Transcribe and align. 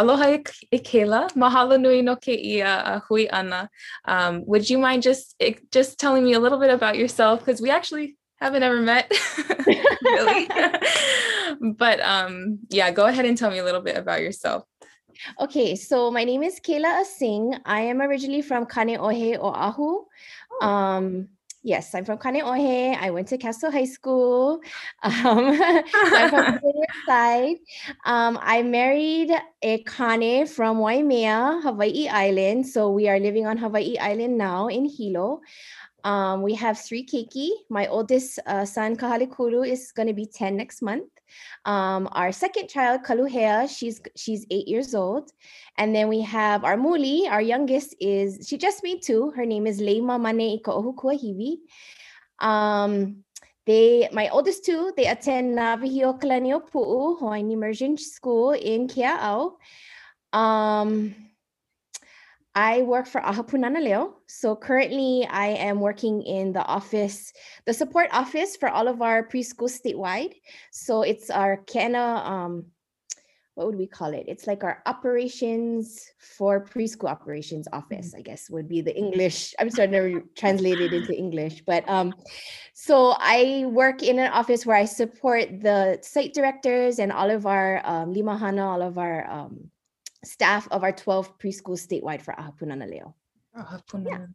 aloha 0.00 0.38
Ikela, 0.72 1.30
mahalo 1.34 1.80
nui 1.80 2.02
no 2.02 2.16
ke 2.16 2.28
ia 2.28 2.66
uh, 2.66 3.00
hui 3.08 3.28
ana. 3.28 3.68
Um, 4.04 4.44
would 4.46 4.68
you 4.70 4.78
mind 4.78 5.02
just 5.02 5.40
just 5.70 5.98
telling 5.98 6.24
me 6.24 6.32
a 6.32 6.40
little 6.40 6.58
bit 6.58 6.70
about 6.70 6.96
yourself? 6.96 7.40
Because 7.40 7.60
we 7.60 7.70
actually 7.70 8.16
haven't 8.40 8.62
ever 8.62 8.80
met, 8.80 9.12
really. 10.02 10.48
but 11.76 12.00
um, 12.00 12.58
yeah, 12.70 12.90
go 12.90 13.06
ahead 13.06 13.24
and 13.24 13.36
tell 13.36 13.50
me 13.50 13.58
a 13.58 13.64
little 13.64 13.82
bit 13.82 13.96
about 13.96 14.20
yourself. 14.22 14.64
Okay, 15.38 15.76
so 15.76 16.10
my 16.10 16.24
name 16.24 16.42
is 16.42 16.60
Kayla 16.60 17.02
Asing. 17.02 17.58
I 17.66 17.82
am 17.82 18.00
originally 18.00 18.40
from 18.40 18.64
Kaneohe, 18.64 19.36
Oahu. 19.38 20.06
Oh. 20.52 20.66
Um, 20.66 21.28
Yes, 21.62 21.94
I'm 21.94 22.06
from 22.06 22.16
Kaneohe. 22.16 22.96
I 22.96 23.10
went 23.10 23.28
to 23.28 23.38
Castle 23.38 23.70
High 23.70 23.84
School. 23.84 24.60
Um, 25.02 25.60
I'm 25.60 26.30
from 26.30 26.60
the 26.62 26.86
side. 27.06 27.56
Um, 28.06 28.38
I 28.40 28.62
married 28.62 29.30
a 29.62 29.82
Kane 29.84 30.46
from 30.46 30.78
Waimea, 30.78 31.60
Hawaii 31.62 32.08
Island. 32.08 32.66
So 32.66 32.90
we 32.90 33.08
are 33.08 33.18
living 33.18 33.46
on 33.46 33.58
Hawaii 33.58 33.98
Island 33.98 34.38
now 34.38 34.68
in 34.68 34.86
Hilo. 34.86 35.40
Um, 36.04 36.42
we 36.42 36.54
have 36.54 36.78
three 36.78 37.04
keiki. 37.04 37.50
My 37.68 37.86
oldest 37.88 38.38
uh, 38.46 38.64
son, 38.64 38.96
Kahalikulu, 38.96 39.68
is 39.68 39.92
going 39.92 40.08
to 40.08 40.14
be 40.14 40.26
10 40.26 40.56
next 40.56 40.80
month. 40.80 41.08
Um, 41.64 42.08
our 42.12 42.32
second 42.32 42.68
child, 42.68 43.02
Kaluhea, 43.02 43.68
she's 43.68 44.00
she's 44.16 44.46
eight 44.50 44.68
years 44.68 44.94
old. 44.94 45.30
And 45.78 45.94
then 45.94 46.08
we 46.08 46.20
have 46.22 46.64
our 46.64 46.76
Muli, 46.76 47.28
our 47.28 47.42
youngest 47.42 47.94
is, 48.00 48.46
she 48.48 48.58
just 48.58 48.82
made 48.82 49.02
two. 49.02 49.30
Her 49.30 49.46
name 49.46 49.66
is 49.66 49.80
Leima 49.80 50.20
Mane 50.20 50.58
Ika 50.58 50.70
Kuahiwi. 50.70 51.58
Um, 52.38 53.24
they, 53.66 54.08
my 54.12 54.28
oldest 54.30 54.64
two, 54.64 54.92
they 54.96 55.06
attend 55.06 55.56
Nawahiokalaniopuu, 55.56 57.18
Hawaiian 57.18 57.50
Immersion 57.50 57.96
School 57.96 58.52
in 58.52 58.88
Kea'au. 58.88 59.56
Um, 60.32 61.14
I 62.60 62.82
work 62.82 63.06
for 63.06 63.22
Ahapunana 63.22 63.82
Leo. 63.82 64.16
So 64.26 64.54
currently 64.54 65.26
I 65.30 65.46
am 65.46 65.80
working 65.80 66.20
in 66.20 66.52
the 66.52 66.62
office, 66.62 67.32
the 67.64 67.72
support 67.72 68.10
office 68.12 68.54
for 68.54 68.68
all 68.68 68.86
of 68.86 69.00
our 69.00 69.26
preschools 69.26 69.80
statewide. 69.80 70.34
So 70.70 71.00
it's 71.00 71.30
our 71.30 71.64
Kena, 71.64 72.22
um, 72.22 72.66
what 73.54 73.66
would 73.66 73.78
we 73.78 73.86
call 73.86 74.12
it? 74.12 74.26
It's 74.28 74.46
like 74.46 74.62
our 74.62 74.82
operations 74.84 76.12
for 76.18 76.62
preschool 76.62 77.08
operations 77.08 77.66
office, 77.72 78.08
mm-hmm. 78.08 78.18
I 78.18 78.22
guess 78.28 78.50
would 78.50 78.68
be 78.68 78.82
the 78.82 78.94
English. 78.94 79.54
I'm 79.58 79.70
starting 79.70 79.94
to 80.20 80.28
translate 80.36 80.82
it 80.82 80.92
into 80.92 81.16
English. 81.16 81.62
But 81.64 81.88
um, 81.88 82.12
so 82.74 83.14
I 83.16 83.64
work 83.68 84.02
in 84.02 84.18
an 84.18 84.32
office 84.32 84.66
where 84.66 84.76
I 84.76 84.84
support 84.84 85.48
the 85.62 85.98
site 86.02 86.34
directors 86.34 86.98
and 86.98 87.10
all 87.10 87.30
of 87.30 87.46
our 87.46 87.80
um, 87.84 88.12
limahana, 88.12 88.66
all 88.66 88.82
of 88.82 88.98
our 88.98 89.26
um, 89.30 89.70
staff 90.24 90.68
of 90.70 90.82
our 90.84 90.92
12 90.92 91.38
preschools 91.38 91.86
statewide 91.86 92.22
for 92.22 92.34
Ahapunana 92.34 92.88
Leo. 92.88 93.14
Yeah. 94.06 94.26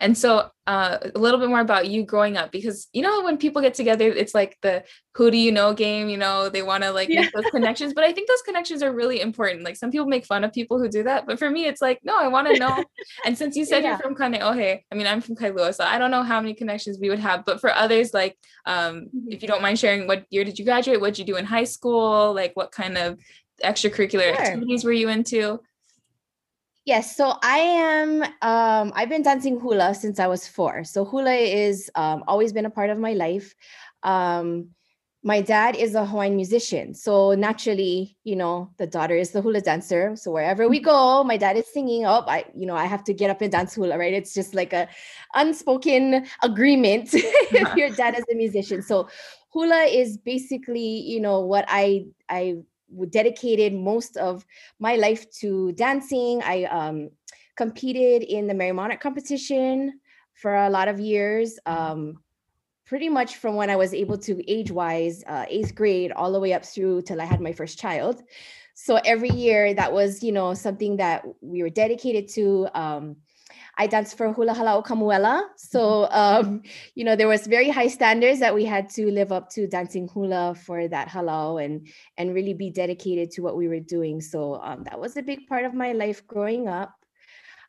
And 0.00 0.16
so 0.16 0.48
uh, 0.66 0.98
a 1.14 1.18
little 1.18 1.40
bit 1.40 1.48
more 1.48 1.60
about 1.60 1.88
you 1.88 2.04
growing 2.04 2.36
up 2.36 2.52
because 2.52 2.86
you 2.92 3.02
know 3.02 3.22
when 3.22 3.36
people 3.36 3.60
get 3.60 3.74
together 3.74 4.08
it's 4.08 4.32
like 4.32 4.56
the 4.62 4.84
who 5.16 5.28
do 5.32 5.36
you 5.36 5.50
know 5.50 5.74
game 5.74 6.08
you 6.08 6.16
know 6.16 6.48
they 6.48 6.62
want 6.62 6.84
to 6.84 6.92
like 6.92 7.08
yeah. 7.08 7.22
make 7.22 7.32
those 7.32 7.50
connections 7.50 7.92
but 7.94 8.04
I 8.04 8.12
think 8.12 8.28
those 8.28 8.42
connections 8.42 8.84
are 8.84 8.92
really 8.92 9.20
important 9.20 9.64
like 9.64 9.74
some 9.74 9.90
people 9.90 10.06
make 10.06 10.24
fun 10.24 10.44
of 10.44 10.52
people 10.52 10.78
who 10.78 10.88
do 10.88 11.02
that 11.02 11.26
but 11.26 11.36
for 11.36 11.50
me 11.50 11.66
it's 11.66 11.82
like 11.82 11.98
no 12.04 12.16
I 12.16 12.28
want 12.28 12.46
to 12.46 12.58
know 12.58 12.84
and 13.24 13.36
since 13.36 13.56
you 13.56 13.64
said 13.64 13.82
yeah. 13.82 13.90
you're 13.90 13.98
from 13.98 14.14
Kaneohe 14.14 14.82
I 14.90 14.94
mean 14.94 15.08
I'm 15.08 15.20
from 15.20 15.34
Kailua 15.34 15.74
so 15.74 15.82
I 15.82 15.98
don't 15.98 16.12
know 16.12 16.22
how 16.22 16.40
many 16.40 16.54
connections 16.54 16.98
we 17.00 17.10
would 17.10 17.18
have 17.18 17.44
but 17.44 17.60
for 17.60 17.74
others 17.74 18.14
like 18.14 18.38
um, 18.66 19.06
mm-hmm. 19.06 19.32
if 19.32 19.42
you 19.42 19.48
don't 19.48 19.62
mind 19.62 19.80
sharing 19.80 20.06
what 20.06 20.26
year 20.30 20.44
did 20.44 20.60
you 20.60 20.64
graduate 20.64 21.00
what 21.00 21.14
did 21.14 21.18
you 21.18 21.34
do 21.34 21.36
in 21.36 21.44
high 21.44 21.64
school 21.64 22.32
like 22.32 22.52
what 22.54 22.70
kind 22.70 22.96
of 22.96 23.18
extracurricular 23.64 24.34
sure. 24.34 24.40
activities 24.40 24.84
were 24.84 24.92
you 24.92 25.08
into? 25.08 25.60
Yes, 26.86 27.14
so 27.14 27.34
I 27.42 27.58
am. 27.58 28.22
Um, 28.42 28.92
I've 28.96 29.10
been 29.10 29.22
dancing 29.22 29.60
hula 29.60 29.94
since 29.94 30.18
I 30.18 30.26
was 30.26 30.48
four. 30.48 30.82
So 30.84 31.04
hula 31.04 31.34
is 31.34 31.90
um, 31.94 32.24
always 32.26 32.52
been 32.52 32.66
a 32.66 32.70
part 32.70 32.90
of 32.90 32.98
my 32.98 33.12
life. 33.12 33.54
Um, 34.02 34.70
my 35.22 35.42
dad 35.42 35.76
is 35.76 35.94
a 35.94 36.06
Hawaiian 36.06 36.34
musician, 36.34 36.94
so 36.94 37.34
naturally, 37.34 38.16
you 38.24 38.34
know, 38.34 38.70
the 38.78 38.86
daughter 38.86 39.14
is 39.14 39.32
the 39.32 39.42
hula 39.42 39.60
dancer. 39.60 40.16
So 40.16 40.30
wherever 40.30 40.66
we 40.66 40.80
go, 40.80 41.22
my 41.22 41.36
dad 41.36 41.58
is 41.58 41.66
singing. 41.70 42.06
Oh, 42.06 42.24
I, 42.26 42.46
you 42.56 42.64
know, 42.64 42.74
I 42.74 42.86
have 42.86 43.04
to 43.04 43.12
get 43.12 43.28
up 43.28 43.42
and 43.42 43.52
dance 43.52 43.74
hula, 43.74 43.98
right? 43.98 44.14
It's 44.14 44.32
just 44.32 44.54
like 44.54 44.72
a 44.72 44.88
unspoken 45.34 46.26
agreement 46.42 47.10
if 47.12 47.74
your 47.76 47.90
dad 47.90 48.16
is 48.18 48.24
a 48.32 48.34
musician. 48.34 48.80
So 48.80 49.10
hula 49.50 49.82
is 49.82 50.16
basically, 50.16 51.00
you 51.00 51.20
know, 51.20 51.40
what 51.40 51.66
I 51.68 52.06
I 52.30 52.56
dedicated 53.10 53.74
most 53.74 54.16
of 54.16 54.44
my 54.78 54.96
life 54.96 55.30
to 55.40 55.72
dancing. 55.72 56.42
I 56.44 56.64
um, 56.64 57.10
competed 57.56 58.22
in 58.22 58.46
the 58.46 58.54
Merrie 58.54 58.74
Monarch 58.74 59.00
competition 59.00 60.00
for 60.34 60.54
a 60.54 60.70
lot 60.70 60.88
of 60.88 60.98
years. 60.98 61.58
Um, 61.66 62.22
pretty 62.86 63.08
much 63.08 63.36
from 63.36 63.54
when 63.54 63.70
I 63.70 63.76
was 63.76 63.94
able 63.94 64.18
to 64.18 64.50
age 64.50 64.70
wise, 64.70 65.22
uh, 65.26 65.46
eighth 65.48 65.74
grade, 65.74 66.10
all 66.12 66.32
the 66.32 66.40
way 66.40 66.52
up 66.52 66.64
through 66.64 67.02
till 67.02 67.20
I 67.20 67.24
had 67.24 67.40
my 67.40 67.52
first 67.52 67.78
child. 67.78 68.22
So 68.74 68.96
every 69.04 69.30
year 69.30 69.74
that 69.74 69.92
was, 69.92 70.22
you 70.22 70.32
know, 70.32 70.54
something 70.54 70.96
that 70.96 71.24
we 71.40 71.62
were 71.62 71.70
dedicated 71.70 72.28
to. 72.30 72.68
Um, 72.74 73.16
I 73.80 73.86
danced 73.86 74.18
for 74.18 74.30
Hula 74.30 74.52
Hala'o 74.52 74.84
Kamuela. 74.84 75.44
So, 75.56 76.06
um, 76.10 76.60
you 76.94 77.02
know, 77.02 77.16
there 77.16 77.28
was 77.28 77.46
very 77.46 77.70
high 77.70 77.88
standards 77.88 78.38
that 78.40 78.54
we 78.54 78.66
had 78.66 78.90
to 78.90 79.10
live 79.10 79.32
up 79.32 79.48
to 79.54 79.66
dancing 79.66 80.06
hula 80.06 80.54
for 80.54 80.86
that 80.88 81.08
halau 81.08 81.64
and 81.64 81.88
and 82.18 82.34
really 82.34 82.52
be 82.52 82.68
dedicated 82.68 83.30
to 83.30 83.40
what 83.40 83.56
we 83.56 83.68
were 83.68 83.80
doing. 83.80 84.20
So 84.20 84.60
um, 84.60 84.84
that 84.84 85.00
was 85.00 85.16
a 85.16 85.22
big 85.22 85.46
part 85.48 85.64
of 85.64 85.72
my 85.72 85.92
life 85.92 86.26
growing 86.26 86.68
up. 86.68 86.92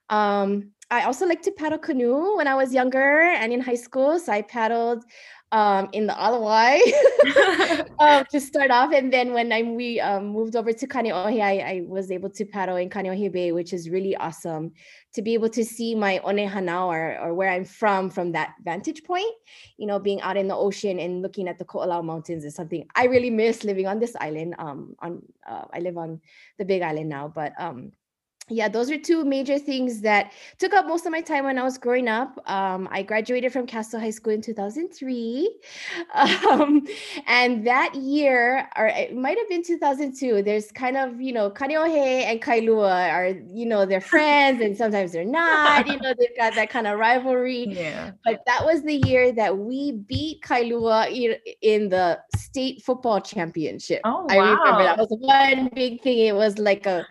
Um, 0.10 0.72
I 0.90 1.04
also 1.04 1.26
like 1.26 1.44
to 1.44 1.52
paddle 1.52 1.80
canoe 1.80 2.36
when 2.36 2.48
I 2.48 2.56
was 2.56 2.74
younger 2.74 3.22
and 3.40 3.54
in 3.54 3.62
high 3.62 3.82
school. 3.88 4.20
So 4.20 4.34
I 4.34 4.42
paddled 4.42 5.06
um, 5.52 5.90
in 5.92 6.08
the 6.08 6.14
Ala 6.14 6.40
Wai 6.40 6.80
um, 8.00 8.26
to 8.32 8.40
start 8.40 8.72
off. 8.72 8.94
And 8.94 9.12
then 9.12 9.34
when 9.34 9.52
I, 9.52 9.64
we 9.64 10.00
um, 10.00 10.28
moved 10.28 10.56
over 10.56 10.72
to 10.72 10.88
Kaneohe, 10.88 11.42
I, 11.42 11.58
I, 11.60 11.82
was 11.86 12.10
able 12.10 12.30
to 12.32 12.46
paddle 12.46 12.78
in 12.78 12.90
Kaneohe 12.90 13.32
Bay, 13.32 13.52
which 13.52 13.74
is 13.74 13.90
really 13.90 14.16
awesome 14.16 14.72
to 15.14 15.22
be 15.22 15.34
able 15.34 15.50
to 15.50 15.66
see 15.66 15.94
my 15.94 16.22
Onehanao 16.24 16.88
or, 16.88 17.20
or 17.20 17.34
where 17.34 17.50
I'm 17.50 17.66
from 17.66 18.10
from 18.10 18.32
that 18.32 18.56
vantage 18.64 19.04
point. 19.04 19.34
You 19.78 19.88
know, 19.88 20.00
being 20.00 20.22
out 20.22 20.38
in 20.38 20.48
the 20.48 20.56
ocean 20.56 21.00
and 21.00 21.22
looking 21.22 21.48
at 21.48 21.60
the 21.60 21.66
Ko'olau 21.66 22.04
Mountains 22.04 22.46
is 22.46 22.56
something 22.56 22.86
I 22.96 23.06
really 23.06 23.30
miss 23.30 23.64
living 23.64 23.88
on 23.88 24.00
this 24.00 24.16
island. 24.22 24.56
Um, 24.58 24.96
on 25.00 25.22
uh, 25.48 25.66
I 25.74 25.80
live 25.80 25.98
on 25.98 26.22
the 26.58 26.66
Big 26.66 26.82
Island 26.82 27.10
now, 27.10 27.28
but 27.28 27.54
um, 27.60 27.92
yeah, 28.52 28.68
those 28.68 28.92
are 28.92 28.98
two 28.98 29.24
major 29.24 29.58
things 29.58 30.02
that 30.02 30.34
took 30.60 30.74
up 30.74 30.86
most 30.86 31.06
of 31.06 31.12
my 31.12 31.22
time 31.22 31.46
when 31.46 31.58
I 31.58 31.64
was 31.64 31.78
growing 31.78 32.08
up. 32.08 32.38
Um, 32.50 32.90
I 32.92 33.02
graduated 33.02 33.54
from 33.54 33.66
Castle 33.66 34.00
High 34.00 34.10
School 34.10 34.34
in 34.34 34.42
2003. 34.42 35.50
Um, 36.14 36.86
and 37.28 37.66
that 37.66 37.96
year, 37.96 38.68
or 38.78 38.88
it 38.88 39.16
might 39.16 39.38
have 39.38 39.48
been 39.48 39.64
2002, 39.64 40.44
there's 40.44 40.72
kind 40.72 40.98
of, 40.98 41.22
you 41.22 41.32
know, 41.32 41.50
Kaneohe 41.50 42.24
and 42.24 42.42
Kailua 42.42 43.12
are, 43.12 43.30
you 43.48 43.66
know, 43.66 43.86
they're 43.86 44.02
friends 44.02 44.62
and 44.62 44.76
sometimes 44.76 45.14
they're 45.14 45.24
not, 45.24 45.88
you 45.88 46.00
know, 46.00 46.14
they've 46.20 46.38
got 46.38 46.54
that 46.56 46.70
kind 46.70 46.88
of 46.88 47.00
rivalry. 47.00 47.68
Yeah. 47.82 48.12
But 48.26 48.44
that 48.46 48.66
was 48.66 48.84
the 48.84 48.96
year 49.08 49.32
that 49.32 49.58
we 49.58 49.94
beat 49.94 50.42
Kailua 50.44 51.40
in 51.62 51.90
the 51.90 52.20
state 52.36 52.84
football 52.84 53.22
championship. 53.22 54.02
Oh, 54.04 54.24
wow. 54.24 54.28
I 54.30 54.36
remember 54.36 54.84
that 54.84 54.98
was 54.98 55.16
one 55.20 55.70
big 55.74 56.02
thing. 56.02 56.20
It 56.20 56.36
was 56.36 56.60
like 56.60 56.86
a, 56.86 57.06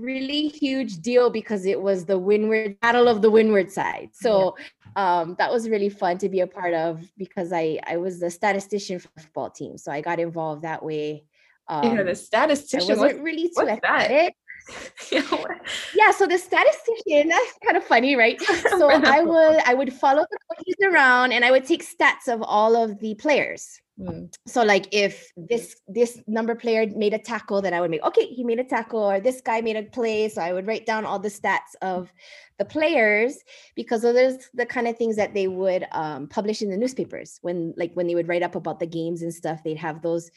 really 0.00 0.48
huge 0.48 0.98
deal 0.98 1.30
because 1.30 1.66
it 1.66 1.80
was 1.80 2.04
the 2.04 2.18
windward 2.18 2.78
battle 2.80 3.08
of 3.08 3.22
the 3.22 3.30
windward 3.30 3.70
side. 3.70 4.10
So 4.12 4.56
um, 4.96 5.36
that 5.38 5.52
was 5.52 5.68
really 5.68 5.88
fun 5.88 6.18
to 6.18 6.28
be 6.28 6.40
a 6.40 6.46
part 6.46 6.74
of 6.74 7.02
because 7.16 7.52
I 7.52 7.78
I 7.86 7.96
was 7.96 8.20
the 8.20 8.30
statistician 8.30 8.98
for 8.98 9.08
the 9.16 9.22
football 9.22 9.50
team, 9.50 9.78
so 9.78 9.90
I 9.90 10.00
got 10.00 10.20
involved 10.20 10.62
that 10.62 10.84
way. 10.84 11.24
Um, 11.68 11.96
know, 11.96 12.04
the 12.04 12.14
statistician. 12.14 12.98
I 12.98 13.00
wasn't 13.00 13.22
really 13.22 13.48
too 13.48 13.68
athletic. 13.68 14.36
yeah, 15.10 16.10
so 16.10 16.26
the 16.26 16.38
statistician, 16.38 17.28
that's 17.28 17.58
kind 17.64 17.76
of 17.76 17.84
funny, 17.84 18.16
right? 18.16 18.40
So 18.78 18.90
I 18.90 19.22
would 19.22 19.60
I 19.66 19.74
would 19.74 19.92
follow 19.92 20.24
the 20.30 20.38
coaches 20.48 20.74
around 20.82 21.32
and 21.32 21.44
I 21.44 21.50
would 21.50 21.64
take 21.64 21.84
stats 21.84 22.28
of 22.28 22.42
all 22.42 22.76
of 22.76 22.98
the 22.98 23.14
players. 23.14 23.80
Mm. 23.98 24.34
So 24.46 24.64
like 24.64 24.88
if 24.90 25.30
this 25.36 25.76
this 25.86 26.20
number 26.26 26.54
player 26.54 26.86
made 26.96 27.14
a 27.14 27.18
tackle, 27.18 27.62
then 27.62 27.72
I 27.72 27.80
would 27.80 27.90
make 27.90 28.02
okay, 28.02 28.26
he 28.26 28.42
made 28.42 28.58
a 28.58 28.64
tackle, 28.64 29.00
or 29.00 29.20
this 29.20 29.40
guy 29.40 29.60
made 29.60 29.76
a 29.76 29.84
play. 29.84 30.28
So 30.28 30.42
I 30.42 30.52
would 30.52 30.66
write 30.66 30.86
down 30.86 31.04
all 31.04 31.18
the 31.18 31.28
stats 31.28 31.76
of 31.80 32.12
the 32.58 32.64
players 32.64 33.38
because 33.76 34.02
those 34.02 34.48
the 34.54 34.66
kind 34.66 34.88
of 34.88 34.96
things 34.96 35.16
that 35.16 35.34
they 35.34 35.46
would 35.46 35.86
um, 35.92 36.26
publish 36.26 36.62
in 36.62 36.70
the 36.70 36.76
newspapers 36.76 37.38
when 37.42 37.74
like 37.76 37.92
when 37.94 38.06
they 38.06 38.14
would 38.14 38.28
write 38.28 38.42
up 38.42 38.56
about 38.56 38.80
the 38.80 38.86
games 38.86 39.22
and 39.22 39.32
stuff. 39.32 39.62
They'd 39.62 39.76
have 39.76 40.02
those 40.02 40.30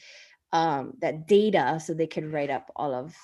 um, 0.52 0.94
that 1.00 1.26
data 1.26 1.80
so 1.84 1.94
they 1.94 2.06
could 2.06 2.32
write 2.32 2.50
up 2.50 2.70
all 2.76 2.94
of 2.94 3.16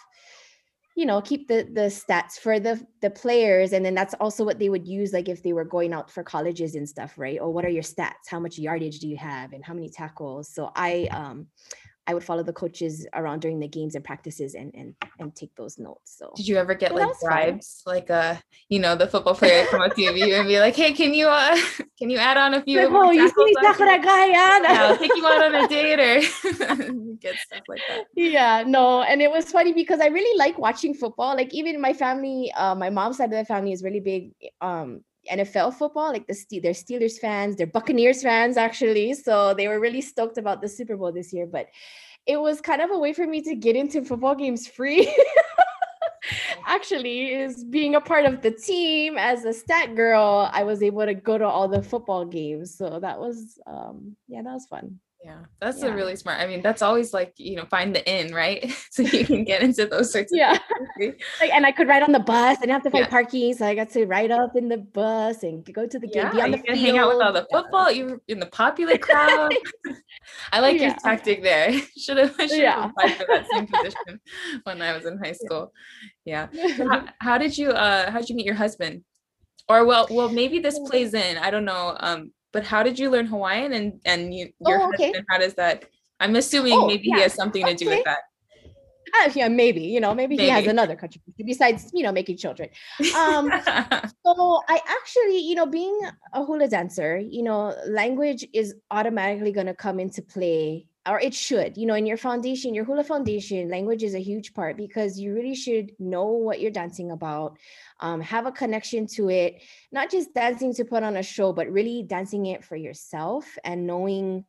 you 0.94 1.06
know 1.06 1.20
keep 1.20 1.48
the 1.48 1.68
the 1.72 1.82
stats 1.82 2.38
for 2.38 2.60
the 2.60 2.84
the 3.02 3.10
players 3.10 3.72
and 3.72 3.84
then 3.84 3.94
that's 3.94 4.14
also 4.14 4.44
what 4.44 4.58
they 4.58 4.68
would 4.68 4.86
use 4.86 5.12
like 5.12 5.28
if 5.28 5.42
they 5.42 5.52
were 5.52 5.64
going 5.64 5.92
out 5.92 6.10
for 6.10 6.22
colleges 6.22 6.74
and 6.74 6.88
stuff 6.88 7.14
right? 7.16 7.40
Or 7.40 7.50
what 7.52 7.64
are 7.64 7.70
your 7.70 7.82
stats? 7.82 8.28
How 8.28 8.40
much 8.40 8.58
yardage 8.58 8.98
do 9.00 9.08
you 9.08 9.16
have? 9.16 9.52
And 9.52 9.64
how 9.64 9.74
many 9.74 9.88
tackles? 9.88 10.48
So 10.48 10.70
i 10.76 11.08
um 11.10 11.46
I 12.06 12.12
would 12.12 12.24
follow 12.24 12.42
the 12.42 12.52
coaches 12.52 13.06
around 13.14 13.40
during 13.40 13.58
the 13.60 13.68
games 13.68 13.94
and 13.94 14.04
practices 14.04 14.54
and 14.54 14.74
and 14.74 14.94
and 15.18 15.34
take 15.34 15.54
those 15.56 15.78
notes. 15.78 16.16
So 16.18 16.32
did 16.36 16.46
you 16.46 16.56
ever 16.56 16.74
get 16.74 16.94
like 16.94 17.08
bribes? 17.22 17.82
Fun. 17.84 17.94
Like 17.94 18.10
uh, 18.10 18.36
you 18.68 18.78
know, 18.78 18.94
the 18.94 19.06
football 19.06 19.34
player 19.34 19.64
come 19.70 19.80
up 19.80 19.94
to 19.94 20.02
you 20.02 20.34
and 20.34 20.46
be 20.48 20.60
like, 20.60 20.76
hey, 20.76 20.92
can 20.92 21.14
you 21.14 21.28
uh 21.28 21.56
can 21.98 22.10
you 22.10 22.18
add 22.18 22.36
on 22.36 22.54
a 22.54 22.62
few 22.62 22.78
like, 22.78 22.90
oh, 22.90 23.10
you 23.10 23.28
see 23.28 23.54
that 23.62 24.00
guy 24.02 24.26
yeah, 24.26 24.82
I'll 24.82 24.96
take 24.98 25.16
you 25.16 25.26
out 25.26 25.42
on 25.42 25.54
a 25.54 25.68
date 25.68 26.00
or 26.00 26.20
get 27.20 27.36
stuff 27.36 27.62
like 27.68 27.80
that. 27.88 28.04
Yeah, 28.14 28.64
no, 28.66 29.02
and 29.02 29.22
it 29.22 29.30
was 29.30 29.50
funny 29.50 29.72
because 29.72 30.00
I 30.00 30.06
really 30.06 30.36
like 30.38 30.58
watching 30.58 30.94
football. 30.94 31.34
Like 31.34 31.54
even 31.54 31.80
my 31.80 31.94
family, 31.94 32.52
uh 32.54 32.74
my 32.74 32.90
mom's 32.90 33.16
side 33.16 33.32
of 33.32 33.38
the 33.38 33.44
family 33.44 33.72
is 33.72 33.82
really 33.82 34.00
big 34.00 34.32
um 34.60 35.02
NFL 35.30 35.74
football, 35.74 36.12
like 36.12 36.26
the 36.26 36.60
they're 36.60 36.72
Steelers 36.72 37.18
fans, 37.18 37.56
they're 37.56 37.66
Buccaneers 37.66 38.22
fans 38.22 38.56
actually. 38.56 39.14
So 39.14 39.54
they 39.54 39.68
were 39.68 39.80
really 39.80 40.00
stoked 40.00 40.38
about 40.38 40.60
the 40.60 40.68
Super 40.68 40.96
Bowl 40.96 41.12
this 41.12 41.32
year. 41.32 41.46
But 41.46 41.68
it 42.26 42.40
was 42.40 42.60
kind 42.60 42.80
of 42.80 42.90
a 42.90 42.98
way 42.98 43.12
for 43.12 43.26
me 43.26 43.42
to 43.42 43.54
get 43.54 43.76
into 43.76 44.04
football 44.04 44.34
games 44.34 44.66
free. 44.66 45.14
actually, 46.66 47.34
is 47.34 47.64
being 47.64 47.94
a 47.94 48.00
part 48.00 48.24
of 48.24 48.42
the 48.42 48.50
team 48.50 49.16
as 49.18 49.44
a 49.44 49.52
stat 49.52 49.94
girl. 49.94 50.50
I 50.52 50.64
was 50.64 50.82
able 50.82 51.04
to 51.04 51.14
go 51.14 51.38
to 51.38 51.46
all 51.46 51.68
the 51.68 51.82
football 51.82 52.24
games, 52.24 52.76
so 52.76 52.98
that 53.00 53.18
was 53.18 53.58
um, 53.66 54.16
yeah, 54.28 54.42
that 54.42 54.52
was 54.52 54.66
fun. 54.66 54.98
Yeah, 55.24 55.38
that's 55.58 55.80
yeah. 55.80 55.86
a 55.86 55.94
really 55.94 56.16
smart. 56.16 56.38
I 56.38 56.46
mean, 56.46 56.60
that's 56.60 56.82
always 56.82 57.14
like, 57.14 57.32
you 57.38 57.56
know, 57.56 57.64
find 57.64 57.96
the 57.96 58.04
in, 58.06 58.34
right? 58.34 58.70
so 58.90 59.02
you 59.02 59.24
can 59.24 59.42
get 59.44 59.62
into 59.62 59.86
those 59.86 60.12
sorts 60.12 60.30
of 60.30 60.36
yeah. 60.38 60.58
like, 61.00 61.50
and 61.50 61.64
I 61.64 61.72
could 61.72 61.88
ride 61.88 62.02
on 62.02 62.12
the 62.12 62.20
bus. 62.20 62.58
I 62.58 62.60
didn't 62.60 62.72
have 62.72 62.82
to 62.82 62.90
find 62.90 63.06
yeah. 63.06 63.10
parking. 63.10 63.54
So 63.54 63.64
I 63.66 63.74
got 63.74 63.88
to 63.90 64.04
ride 64.04 64.30
up 64.30 64.54
in 64.54 64.68
the 64.68 64.76
bus 64.76 65.42
and 65.42 65.64
go 65.72 65.86
to 65.86 65.98
the 65.98 66.08
game, 66.08 66.24
yeah, 66.24 66.30
be 66.30 66.42
on 66.42 66.50
the 66.50 66.58
field. 66.58 66.78
hang 66.78 66.98
out 66.98 67.08
with 67.08 67.22
all 67.22 67.32
the 67.32 67.46
football. 67.50 67.90
You 67.90 68.20
in 68.28 68.38
the 68.38 68.46
popular 68.46 68.98
crowd. 69.06 69.54
I 70.52 70.60
like 70.60 70.78
your 70.78 70.92
tactic 70.92 71.42
there. 71.42 71.72
Should 71.96 72.18
have 72.18 72.36
should 72.36 72.62
have 72.62 72.90
applied 72.90 73.16
for 73.16 73.26
that 73.26 73.46
same 73.50 73.66
position 73.66 74.20
when 74.64 74.82
I 74.82 74.94
was 74.94 75.06
in 75.06 75.16
high 75.16 75.32
school. 75.32 75.72
Yeah. 76.26 76.48
So 76.76 76.86
how, 76.86 77.04
how 77.20 77.38
did 77.38 77.56
you 77.56 77.70
uh 77.70 78.10
how 78.10 78.18
did 78.18 78.28
you 78.28 78.36
meet 78.36 78.44
your 78.44 78.56
husband? 78.56 79.04
Or 79.70 79.86
well, 79.86 80.06
well, 80.10 80.28
maybe 80.28 80.58
this 80.58 80.78
plays 80.80 81.14
in. 81.14 81.38
I 81.38 81.50
don't 81.50 81.64
know. 81.64 81.96
Um, 81.98 82.32
but 82.54 82.64
how 82.64 82.82
did 82.82 82.98
you 82.98 83.10
learn 83.10 83.26
Hawaiian 83.26 83.74
and 83.74 84.00
and 84.06 84.32
you, 84.32 84.50
your 84.60 84.80
oh, 84.80 84.88
okay. 84.88 85.06
husband? 85.06 85.26
How 85.28 85.38
does 85.38 85.54
that? 85.54 85.84
I'm 86.20 86.36
assuming 86.36 86.72
oh, 86.72 86.86
maybe 86.86 87.08
yeah. 87.08 87.16
he 87.16 87.22
has 87.22 87.34
something 87.34 87.66
to 87.66 87.74
do 87.74 87.88
with 87.90 88.04
that. 88.04 88.20
Uh, 89.20 89.30
yeah, 89.34 89.48
maybe 89.48 89.82
you 89.82 90.00
know, 90.00 90.14
maybe, 90.14 90.36
maybe, 90.36 90.44
he 90.44 90.50
has 90.50 90.66
another 90.66 90.96
contribution 90.96 91.46
besides 91.46 91.90
you 91.92 92.02
know 92.02 92.12
making 92.12 92.36
children. 92.38 92.70
Um, 93.18 93.50
so 94.24 94.62
I 94.68 94.80
actually, 94.86 95.38
you 95.38 95.56
know, 95.56 95.66
being 95.66 95.98
a 96.32 96.44
hula 96.44 96.68
dancer, 96.68 97.18
you 97.18 97.42
know, 97.42 97.76
language 97.86 98.46
is 98.54 98.74
automatically 98.90 99.52
going 99.52 99.66
to 99.66 99.74
come 99.74 100.00
into 100.00 100.22
play 100.22 100.86
or 101.06 101.20
it 101.20 101.34
should 101.34 101.76
you 101.76 101.86
know 101.86 101.94
in 101.94 102.06
your 102.06 102.16
foundation 102.16 102.74
your 102.74 102.84
hula 102.84 103.04
foundation 103.04 103.68
language 103.68 104.02
is 104.02 104.14
a 104.14 104.20
huge 104.20 104.54
part 104.54 104.76
because 104.76 105.18
you 105.18 105.34
really 105.34 105.54
should 105.54 105.92
know 105.98 106.26
what 106.26 106.60
you're 106.60 106.70
dancing 106.70 107.10
about 107.10 107.58
um, 108.00 108.20
have 108.20 108.46
a 108.46 108.52
connection 108.52 109.06
to 109.06 109.28
it 109.30 109.62
not 109.92 110.10
just 110.10 110.34
dancing 110.34 110.72
to 110.74 110.84
put 110.84 111.02
on 111.02 111.16
a 111.16 111.22
show 111.22 111.52
but 111.52 111.70
really 111.70 112.02
dancing 112.02 112.46
it 112.46 112.64
for 112.64 112.76
yourself 112.76 113.56
and 113.64 113.86
knowing 113.86 114.44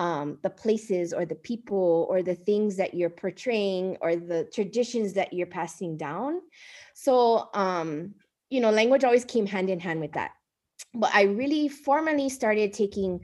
um, 0.00 0.38
the 0.42 0.48
places 0.48 1.12
or 1.12 1.26
the 1.26 1.34
people 1.34 2.06
or 2.08 2.22
the 2.22 2.34
things 2.34 2.76
that 2.76 2.94
you're 2.94 3.10
portraying 3.10 3.98
or 4.00 4.16
the 4.16 4.48
traditions 4.54 5.12
that 5.12 5.34
you're 5.34 5.46
passing 5.46 5.98
down. 5.98 6.40
So 6.94 7.50
um, 7.52 8.14
you 8.48 8.60
know 8.60 8.70
language 8.70 9.04
always 9.04 9.26
came 9.26 9.46
hand 9.46 9.68
in 9.68 9.78
hand 9.78 10.00
with 10.00 10.12
that. 10.12 10.32
But 10.94 11.14
i 11.14 11.22
really 11.22 11.68
formally 11.68 12.28
started 12.30 12.72
taking 12.72 13.20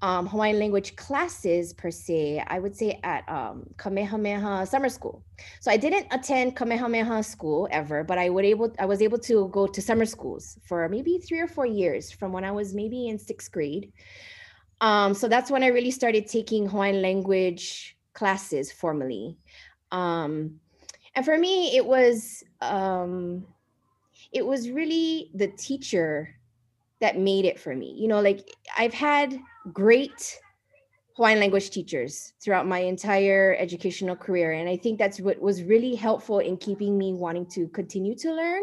um, 0.00 0.26
Hawaiian 0.26 0.58
language 0.58 0.94
classes 0.94 1.72
per 1.72 1.90
se, 1.90 2.44
I 2.46 2.60
would 2.60 2.76
say 2.76 3.00
at 3.02 3.28
um, 3.28 3.66
Kamehameha 3.78 4.66
Summer 4.66 4.88
School. 4.88 5.24
So 5.60 5.70
I 5.70 5.76
didn't 5.76 6.06
attend 6.12 6.56
Kamehameha 6.56 7.22
school 7.24 7.66
ever, 7.70 8.04
but 8.04 8.16
I 8.16 8.28
would 8.28 8.44
able 8.44 8.72
I 8.78 8.86
was 8.86 9.02
able 9.02 9.18
to 9.20 9.48
go 9.48 9.66
to 9.66 9.82
summer 9.82 10.04
schools 10.06 10.58
for 10.64 10.88
maybe 10.88 11.18
three 11.18 11.40
or 11.40 11.48
four 11.48 11.66
years 11.66 12.12
from 12.12 12.32
when 12.32 12.44
I 12.44 12.52
was 12.52 12.74
maybe 12.74 13.08
in 13.08 13.18
sixth 13.18 13.50
grade. 13.50 13.92
Um, 14.80 15.14
so 15.14 15.26
that's 15.26 15.50
when 15.50 15.64
I 15.64 15.68
really 15.68 15.90
started 15.90 16.28
taking 16.28 16.68
Hawaiian 16.68 17.02
language 17.02 17.96
classes 18.12 18.70
formally. 18.70 19.36
Um, 19.90 20.60
and 21.16 21.24
for 21.24 21.36
me, 21.36 21.76
it 21.76 21.84
was 21.84 22.44
um, 22.60 23.44
it 24.30 24.46
was 24.46 24.70
really 24.70 25.32
the 25.34 25.48
teacher 25.48 26.36
that 27.00 27.18
made 27.18 27.44
it 27.44 27.58
for 27.58 27.74
me. 27.74 27.96
You 27.98 28.08
know, 28.08 28.20
like 28.20 28.48
I've 28.76 28.94
had 28.94 29.38
great 29.72 30.38
Hawaiian 31.16 31.40
language 31.40 31.70
teachers 31.70 32.32
throughout 32.40 32.66
my 32.66 32.78
entire 32.78 33.56
educational 33.58 34.14
career. 34.14 34.52
And 34.52 34.68
I 34.68 34.76
think 34.76 34.98
that's 34.98 35.20
what 35.20 35.40
was 35.40 35.64
really 35.64 35.96
helpful 35.96 36.38
in 36.38 36.56
keeping 36.56 36.96
me 36.96 37.12
wanting 37.12 37.46
to 37.46 37.66
continue 37.68 38.14
to 38.18 38.32
learn 38.32 38.62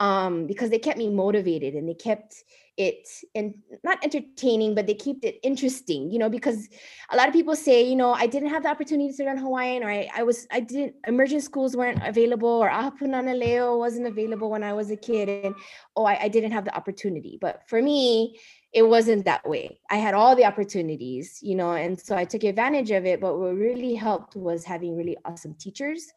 um, 0.00 0.46
because 0.46 0.70
they 0.70 0.78
kept 0.78 0.98
me 0.98 1.10
motivated 1.10 1.74
and 1.74 1.88
they 1.88 1.94
kept 1.94 2.44
it 2.78 3.08
and 3.34 3.54
not 3.84 4.02
entertaining, 4.04 4.74
but 4.74 4.86
they 4.86 4.94
kept 4.94 5.24
it 5.24 5.38
interesting, 5.42 6.10
you 6.10 6.18
know, 6.18 6.28
because 6.28 6.68
a 7.10 7.16
lot 7.16 7.26
of 7.26 7.32
people 7.32 7.56
say, 7.56 7.82
you 7.82 7.96
know, 7.96 8.12
I 8.12 8.26
didn't 8.26 8.50
have 8.50 8.62
the 8.62 8.68
opportunity 8.68 9.12
to 9.14 9.24
learn 9.24 9.38
Hawaiian 9.38 9.82
or 9.82 9.90
I, 9.90 10.10
I 10.14 10.22
was, 10.22 10.46
I 10.50 10.60
didn't, 10.60 10.94
immersion 11.06 11.40
schools 11.40 11.74
weren't 11.74 12.06
available 12.06 12.48
or 12.48 12.68
Ahapunana 12.68 13.38
Leo 13.38 13.78
wasn't 13.78 14.06
available 14.06 14.50
when 14.50 14.62
I 14.62 14.74
was 14.74 14.90
a 14.90 14.96
kid 14.96 15.28
and, 15.28 15.54
oh, 15.96 16.04
I, 16.04 16.24
I 16.24 16.28
didn't 16.28 16.52
have 16.52 16.66
the 16.66 16.76
opportunity. 16.76 17.38
But 17.40 17.62
for 17.66 17.80
me, 17.80 18.38
it 18.72 18.82
wasn't 18.82 19.24
that 19.24 19.48
way. 19.48 19.80
I 19.90 19.96
had 19.96 20.14
all 20.14 20.36
the 20.36 20.44
opportunities, 20.44 21.38
you 21.40 21.54
know, 21.54 21.72
and 21.72 21.98
so 21.98 22.16
I 22.16 22.24
took 22.24 22.44
advantage 22.44 22.90
of 22.90 23.06
it. 23.06 23.20
But 23.20 23.38
what 23.38 23.54
really 23.54 23.94
helped 23.94 24.36
was 24.36 24.64
having 24.64 24.96
really 24.96 25.16
awesome 25.24 25.54
teachers 25.54 26.12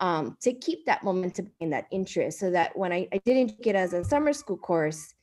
um, 0.00 0.36
to 0.40 0.52
keep 0.52 0.86
that 0.86 1.04
momentum 1.04 1.50
and 1.60 1.72
that 1.72 1.86
interest 1.90 2.38
so 2.38 2.50
that 2.50 2.76
when 2.76 2.92
I, 2.92 3.08
I 3.12 3.18
didn't 3.24 3.60
get 3.62 3.74
as 3.74 3.92
a 3.92 4.04
summer 4.04 4.32
school 4.32 4.56
course, 4.56 5.14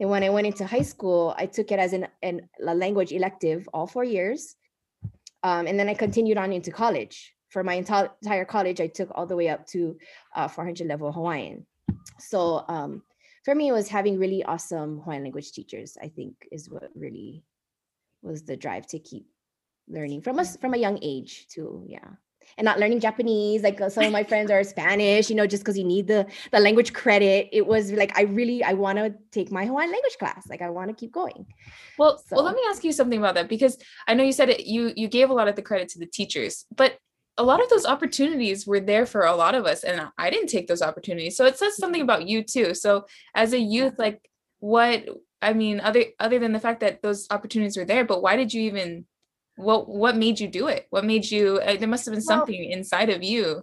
and 0.00 0.10
when 0.10 0.24
I 0.24 0.30
went 0.30 0.48
into 0.48 0.66
high 0.66 0.82
school, 0.82 1.34
I 1.38 1.46
took 1.46 1.70
it 1.70 1.78
as 1.78 1.92
an, 1.92 2.08
an 2.22 2.48
a 2.66 2.74
language 2.74 3.12
elective 3.12 3.68
all 3.72 3.86
four 3.86 4.02
years. 4.02 4.56
Um, 5.44 5.66
and 5.66 5.78
then 5.78 5.88
I 5.88 5.94
continued 5.94 6.38
on 6.38 6.52
into 6.52 6.72
college. 6.72 7.34
For 7.50 7.62
my 7.62 7.74
entire, 7.74 8.44
college, 8.46 8.80
I 8.80 8.86
took 8.86 9.10
all 9.14 9.26
the 9.26 9.36
way 9.36 9.48
up 9.48 9.66
to 9.68 9.96
uh, 10.34 10.48
400 10.48 10.86
level 10.88 11.12
Hawaiian. 11.12 11.66
So 12.18 12.64
um, 12.66 13.02
for 13.44 13.54
me, 13.54 13.68
it 13.68 13.72
was 13.72 13.88
having 13.88 14.18
really 14.18 14.44
awesome 14.44 15.00
Hawaiian 15.00 15.24
language 15.24 15.52
teachers, 15.52 15.96
I 16.00 16.08
think 16.08 16.48
is 16.52 16.70
what 16.70 16.90
really 16.94 17.44
was 18.22 18.42
the 18.42 18.56
drive 18.56 18.86
to 18.88 18.98
keep 18.98 19.26
learning 19.88 20.22
from 20.22 20.38
us 20.38 20.56
from 20.56 20.74
a 20.74 20.78
young 20.78 20.98
age 21.02 21.48
too. 21.48 21.84
Yeah. 21.86 22.08
And 22.58 22.64
not 22.64 22.80
learning 22.80 22.98
Japanese, 23.00 23.62
like 23.62 23.80
uh, 23.80 23.88
some 23.88 24.04
of 24.04 24.12
my 24.12 24.24
friends 24.24 24.50
are 24.50 24.64
Spanish, 24.64 25.30
you 25.30 25.36
know, 25.36 25.46
just 25.46 25.62
because 25.62 25.78
you 25.78 25.84
need 25.84 26.08
the 26.08 26.26
the 26.50 26.58
language 26.58 26.92
credit. 26.92 27.48
It 27.52 27.66
was 27.66 27.92
like 27.92 28.18
I 28.18 28.22
really 28.22 28.64
I 28.64 28.72
want 28.72 28.98
to 28.98 29.14
take 29.30 29.52
my 29.52 29.64
Hawaiian 29.64 29.92
language 29.92 30.16
class. 30.18 30.48
Like 30.48 30.60
I 30.60 30.68
want 30.70 30.90
to 30.90 30.94
keep 30.94 31.12
going. 31.12 31.46
Well, 31.98 32.18
so. 32.18 32.36
well, 32.36 32.44
let 32.44 32.56
me 32.56 32.62
ask 32.68 32.82
you 32.82 32.92
something 32.92 33.18
about 33.18 33.34
that 33.36 33.48
because 33.48 33.78
I 34.08 34.14
know 34.14 34.24
you 34.24 34.32
said 34.32 34.50
it. 34.50 34.66
You 34.66 34.92
you 34.96 35.06
gave 35.06 35.30
a 35.30 35.34
lot 35.34 35.46
of 35.46 35.54
the 35.54 35.62
credit 35.62 35.88
to 35.90 36.00
the 36.00 36.06
teachers, 36.06 36.66
but 36.74 36.98
a 37.38 37.42
lot 37.42 37.62
of 37.62 37.70
those 37.70 37.86
opportunities 37.86 38.66
were 38.66 38.80
there 38.80 39.06
for 39.06 39.22
a 39.22 39.34
lot 39.34 39.54
of 39.54 39.64
us 39.64 39.84
and 39.84 40.08
i 40.18 40.30
didn't 40.30 40.48
take 40.48 40.66
those 40.66 40.82
opportunities. 40.82 41.36
So 41.36 41.46
it 41.46 41.58
says 41.58 41.76
something 41.76 42.02
about 42.02 42.28
you 42.28 42.42
too. 42.42 42.74
So 42.74 43.06
as 43.34 43.52
a 43.52 43.58
youth 43.58 43.94
like 43.98 44.28
what 44.60 45.08
i 45.40 45.52
mean 45.52 45.80
other 45.80 46.04
other 46.20 46.38
than 46.38 46.52
the 46.52 46.60
fact 46.60 46.80
that 46.80 47.02
those 47.02 47.26
opportunities 47.30 47.76
were 47.76 47.84
there 47.84 48.04
but 48.04 48.22
why 48.22 48.36
did 48.36 48.54
you 48.54 48.62
even 48.62 49.06
what 49.56 49.88
what 49.88 50.16
made 50.16 50.40
you 50.40 50.48
do 50.48 50.68
it? 50.68 50.86
What 50.90 51.04
made 51.04 51.30
you 51.30 51.58
uh, 51.58 51.76
there 51.76 51.88
must 51.88 52.04
have 52.06 52.14
been 52.14 52.22
something 52.22 52.70
inside 52.70 53.10
of 53.10 53.22
you. 53.22 53.62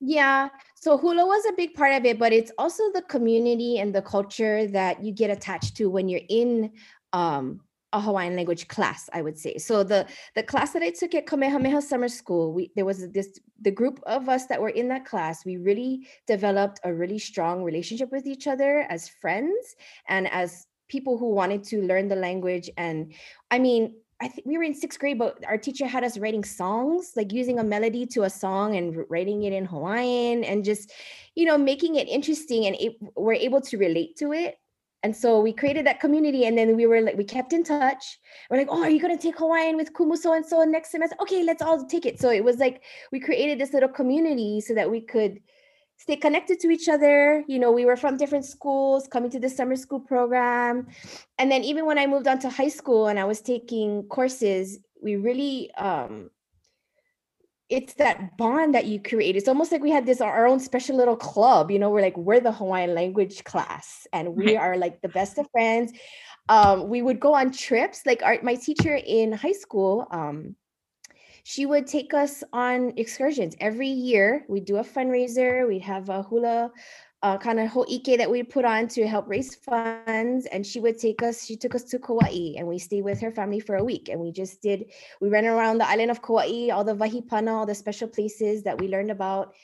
Yeah 0.00 0.48
so 0.76 0.96
hula 0.96 1.26
was 1.26 1.44
a 1.46 1.56
big 1.56 1.74
part 1.74 1.92
of 1.94 2.04
it 2.04 2.18
but 2.18 2.32
it's 2.32 2.52
also 2.58 2.82
the 2.92 3.02
community 3.02 3.78
and 3.78 3.94
the 3.94 4.02
culture 4.02 4.66
that 4.68 5.02
you 5.02 5.12
get 5.12 5.30
attached 5.30 5.76
to 5.76 5.90
when 5.90 6.08
you're 6.08 6.28
in 6.28 6.72
um 7.12 7.60
a 7.92 8.00
Hawaiian 8.00 8.36
language 8.36 8.68
class, 8.68 9.08
I 9.12 9.22
would 9.22 9.38
say. 9.38 9.56
So 9.58 9.82
the 9.82 10.06
the 10.34 10.42
class 10.42 10.72
that 10.72 10.82
I 10.82 10.90
took 10.90 11.14
at 11.14 11.26
Kamehameha 11.26 11.80
Summer 11.82 12.08
School, 12.08 12.52
we 12.52 12.70
there 12.76 12.84
was 12.84 13.08
this 13.10 13.38
the 13.60 13.70
group 13.70 14.00
of 14.06 14.28
us 14.28 14.46
that 14.46 14.60
were 14.60 14.68
in 14.68 14.88
that 14.88 15.04
class. 15.04 15.44
We 15.44 15.56
really 15.56 16.06
developed 16.26 16.80
a 16.84 16.92
really 16.92 17.18
strong 17.18 17.64
relationship 17.64 18.12
with 18.12 18.26
each 18.26 18.46
other 18.46 18.86
as 18.90 19.08
friends 19.08 19.76
and 20.08 20.30
as 20.32 20.66
people 20.88 21.18
who 21.18 21.30
wanted 21.30 21.64
to 21.64 21.82
learn 21.82 22.08
the 22.08 22.16
language. 22.16 22.70
And 22.76 23.14
I 23.50 23.58
mean, 23.58 23.94
I 24.20 24.28
think 24.28 24.46
we 24.46 24.58
were 24.58 24.64
in 24.64 24.74
sixth 24.74 24.98
grade, 24.98 25.18
but 25.18 25.42
our 25.46 25.58
teacher 25.58 25.86
had 25.86 26.02
us 26.02 26.18
writing 26.18 26.44
songs, 26.44 27.12
like 27.14 27.32
using 27.32 27.58
a 27.58 27.64
melody 27.64 28.04
to 28.06 28.24
a 28.24 28.30
song 28.30 28.76
and 28.76 29.04
writing 29.08 29.44
it 29.44 29.52
in 29.52 29.64
Hawaiian 29.64 30.44
and 30.44 30.64
just, 30.64 30.92
you 31.36 31.46
know, 31.46 31.56
making 31.56 31.94
it 31.96 32.08
interesting. 32.08 32.66
And 32.66 32.76
it, 32.80 32.96
we're 33.16 33.34
able 33.34 33.60
to 33.60 33.78
relate 33.78 34.16
to 34.16 34.32
it 34.32 34.58
and 35.02 35.16
so 35.16 35.40
we 35.40 35.52
created 35.52 35.86
that 35.86 36.00
community 36.00 36.44
and 36.46 36.58
then 36.58 36.76
we 36.76 36.86
were 36.86 37.00
like 37.00 37.16
we 37.16 37.24
kept 37.24 37.52
in 37.52 37.62
touch. 37.62 38.18
We're 38.50 38.58
like 38.58 38.68
oh 38.70 38.82
are 38.82 38.90
you 38.90 39.00
going 39.00 39.16
to 39.16 39.22
take 39.22 39.38
hawaiian 39.38 39.76
with 39.76 39.92
kumu 39.92 40.16
so 40.16 40.32
and 40.32 40.44
so 40.44 40.64
next 40.64 40.90
semester? 40.90 41.16
Okay 41.22 41.44
let's 41.44 41.62
all 41.62 41.84
take 41.86 42.04
it. 42.04 42.20
So 42.20 42.30
it 42.30 42.42
was 42.42 42.56
like 42.56 42.82
we 43.12 43.20
created 43.20 43.60
this 43.60 43.72
little 43.72 43.88
community 43.88 44.60
so 44.60 44.74
that 44.74 44.90
we 44.90 45.00
could 45.00 45.40
stay 45.98 46.16
connected 46.16 46.58
to 46.60 46.70
each 46.70 46.88
other. 46.88 47.44
You 47.46 47.60
know 47.60 47.70
we 47.70 47.84
were 47.84 47.96
from 47.96 48.16
different 48.16 48.44
schools 48.44 49.06
coming 49.06 49.30
to 49.30 49.38
the 49.38 49.48
summer 49.48 49.76
school 49.76 50.00
program. 50.00 50.88
And 51.38 51.50
then 51.50 51.62
even 51.62 51.86
when 51.86 51.98
i 51.98 52.06
moved 52.06 52.26
on 52.26 52.40
to 52.40 52.50
high 52.50 52.68
school 52.68 53.06
and 53.06 53.18
i 53.18 53.24
was 53.24 53.40
taking 53.40 54.02
courses 54.04 54.78
we 55.00 55.14
really 55.14 55.70
um 55.74 56.30
it's 57.68 57.94
that 57.94 58.36
bond 58.38 58.74
that 58.74 58.86
you 58.86 59.00
create. 59.00 59.36
It's 59.36 59.48
almost 59.48 59.72
like 59.72 59.82
we 59.82 59.90
had 59.90 60.06
this 60.06 60.20
our 60.20 60.46
own 60.46 60.58
special 60.58 60.96
little 60.96 61.16
club, 61.16 61.70
you 61.70 61.78
know, 61.78 61.90
we're 61.90 62.00
like 62.00 62.16
we're 62.16 62.40
the 62.40 62.52
Hawaiian 62.52 62.94
language 62.94 63.44
class 63.44 64.06
and 64.12 64.34
we 64.34 64.56
are 64.56 64.76
like 64.76 65.02
the 65.02 65.08
best 65.08 65.38
of 65.38 65.50
friends. 65.50 65.92
Um, 66.48 66.88
we 66.88 67.02
would 67.02 67.20
go 67.20 67.34
on 67.34 67.52
trips. 67.52 68.06
Like 68.06 68.22
our 68.22 68.38
my 68.42 68.54
teacher 68.54 68.94
in 68.94 69.32
high 69.32 69.52
school, 69.52 70.06
um, 70.10 70.56
she 71.44 71.66
would 71.66 71.86
take 71.86 72.14
us 72.14 72.42
on 72.52 72.94
excursions 72.96 73.54
every 73.60 73.88
year. 73.88 74.44
We'd 74.48 74.64
do 74.64 74.76
a 74.76 74.84
fundraiser, 74.84 75.68
we'd 75.68 75.82
have 75.82 76.08
a 76.08 76.22
hula 76.22 76.72
uh, 77.22 77.36
kind 77.36 77.58
of 77.58 77.68
ho'ike 77.68 78.16
that 78.18 78.30
we 78.30 78.42
put 78.42 78.64
on 78.64 78.86
to 78.88 79.06
help 79.06 79.28
raise 79.28 79.54
funds. 79.54 80.46
And 80.46 80.64
she 80.64 80.80
would 80.80 80.98
take 80.98 81.22
us, 81.22 81.44
she 81.44 81.56
took 81.56 81.74
us 81.74 81.84
to 81.84 81.98
Kauai 81.98 82.54
and 82.56 82.66
we 82.66 82.78
stayed 82.78 83.02
with 83.02 83.20
her 83.20 83.32
family 83.32 83.60
for 83.60 83.76
a 83.76 83.84
week. 83.84 84.08
And 84.08 84.20
we 84.20 84.30
just 84.30 84.62
did, 84.62 84.92
we 85.20 85.28
ran 85.28 85.46
around 85.46 85.78
the 85.78 85.88
island 85.88 86.10
of 86.10 86.22
Kauai, 86.22 86.70
all 86.70 86.84
the 86.84 86.94
wahipana, 86.94 87.50
all 87.50 87.66
the 87.66 87.74
special 87.74 88.08
places 88.08 88.62
that 88.62 88.78
we 88.78 88.88
learned 88.88 89.10
about. 89.10 89.54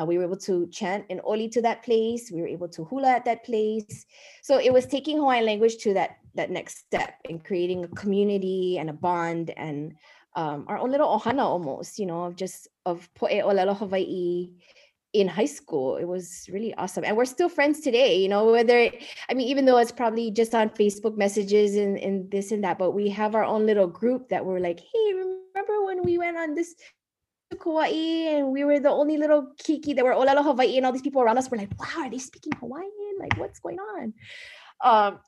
Uh, 0.00 0.04
we 0.04 0.16
were 0.16 0.24
able 0.24 0.36
to 0.36 0.66
chant 0.68 1.04
in 1.08 1.20
oli 1.24 1.48
to 1.48 1.60
that 1.60 1.82
place. 1.82 2.30
We 2.32 2.40
were 2.40 2.46
able 2.46 2.68
to 2.68 2.84
hula 2.84 3.08
at 3.08 3.24
that 3.24 3.44
place. 3.44 4.06
So 4.40 4.58
it 4.58 4.72
was 4.72 4.86
taking 4.86 5.18
Hawaiian 5.18 5.44
language 5.44 5.78
to 5.78 5.94
that 5.94 6.18
that 6.36 6.50
next 6.50 6.78
step 6.78 7.14
in 7.28 7.40
creating 7.40 7.84
a 7.84 7.88
community 7.88 8.78
and 8.78 8.88
a 8.88 8.92
bond 8.92 9.52
and 9.56 9.94
um, 10.36 10.64
our 10.68 10.78
own 10.78 10.92
little 10.92 11.18
ohana 11.18 11.42
almost, 11.42 11.98
you 11.98 12.06
know, 12.06 12.22
of 12.22 12.36
just 12.36 12.68
of 12.86 13.12
poe 13.14 13.26
olelo 13.26 13.76
Hawaii 13.76 14.50
in 15.12 15.26
high 15.26 15.46
school. 15.46 15.96
It 15.96 16.04
was 16.04 16.48
really 16.52 16.74
awesome. 16.74 17.04
And 17.04 17.16
we're 17.16 17.24
still 17.24 17.48
friends 17.48 17.80
today, 17.80 18.16
you 18.16 18.28
know, 18.28 18.52
whether, 18.52 18.90
I 19.28 19.34
mean, 19.34 19.48
even 19.48 19.64
though 19.64 19.78
it's 19.78 19.92
probably 19.92 20.30
just 20.30 20.54
on 20.54 20.70
Facebook 20.70 21.16
messages 21.16 21.74
and, 21.74 21.98
and 21.98 22.30
this 22.30 22.52
and 22.52 22.62
that, 22.64 22.78
but 22.78 22.92
we 22.92 23.08
have 23.10 23.34
our 23.34 23.44
own 23.44 23.66
little 23.66 23.88
group 23.88 24.28
that 24.28 24.44
we're 24.44 24.60
like, 24.60 24.80
hey, 24.80 25.12
remember 25.14 25.84
when 25.84 26.02
we 26.04 26.18
went 26.18 26.36
on 26.36 26.54
this 26.54 26.74
to 27.50 27.56
Kauai 27.56 27.88
and 27.88 28.52
we 28.52 28.62
were 28.62 28.78
the 28.78 28.90
only 28.90 29.16
little 29.16 29.52
keiki 29.62 29.96
that 29.96 30.04
were 30.04 30.12
Olelo 30.12 30.44
Hawaii 30.44 30.76
and 30.76 30.86
all 30.86 30.92
these 30.92 31.02
people 31.02 31.22
around 31.22 31.38
us 31.38 31.50
were 31.50 31.58
like, 31.58 31.70
wow, 31.80 32.04
are 32.04 32.10
they 32.10 32.18
speaking 32.18 32.52
Hawaiian? 32.60 32.90
Like, 33.18 33.36
what's 33.36 33.58
going 33.58 33.78
on? 33.78 34.14
Um, 34.82 35.18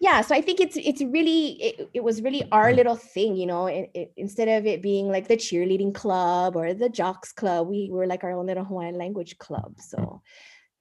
yeah 0.00 0.20
so 0.20 0.34
i 0.34 0.40
think 0.40 0.60
it's 0.60 0.76
it's 0.76 1.02
really 1.02 1.62
it, 1.62 1.90
it 1.94 2.04
was 2.04 2.22
really 2.22 2.44
our 2.52 2.72
mm. 2.72 2.76
little 2.76 2.96
thing 2.96 3.36
you 3.36 3.46
know 3.46 3.66
it, 3.66 3.90
it, 3.94 4.12
instead 4.16 4.48
of 4.48 4.66
it 4.66 4.82
being 4.82 5.08
like 5.08 5.28
the 5.28 5.36
cheerleading 5.36 5.94
club 5.94 6.56
or 6.56 6.74
the 6.74 6.88
jocks 6.88 7.32
club 7.32 7.68
we 7.68 7.88
were 7.90 8.06
like 8.06 8.24
our 8.24 8.32
own 8.32 8.46
little 8.46 8.64
hawaiian 8.64 8.96
language 8.96 9.38
club. 9.38 9.74
So 9.78 9.96
mm. 9.98 10.20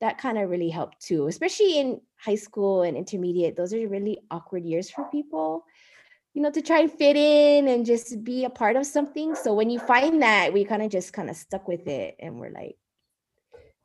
that 0.01 0.17
kind 0.17 0.37
of 0.37 0.49
really 0.49 0.69
helped 0.69 1.01
too 1.01 1.27
especially 1.27 1.79
in 1.79 2.01
high 2.17 2.35
school 2.35 2.83
and 2.83 2.97
intermediate 2.97 3.55
those 3.55 3.73
are 3.73 3.87
really 3.87 4.19
awkward 4.31 4.63
years 4.63 4.89
for 4.89 5.05
people 5.09 5.65
you 6.33 6.41
know 6.41 6.51
to 6.51 6.61
try 6.61 6.79
and 6.79 6.91
fit 6.91 7.15
in 7.15 7.67
and 7.67 7.85
just 7.85 8.23
be 8.23 8.45
a 8.45 8.49
part 8.49 8.75
of 8.75 8.85
something. 8.85 9.35
So 9.35 9.53
when 9.53 9.69
you 9.69 9.79
find 9.79 10.21
that 10.21 10.53
we 10.53 10.63
kind 10.63 10.81
of 10.81 10.89
just 10.89 11.11
kind 11.11 11.29
of 11.29 11.35
stuck 11.35 11.67
with 11.67 11.87
it 11.87 12.15
and 12.19 12.39
we're 12.39 12.51
like 12.51 12.77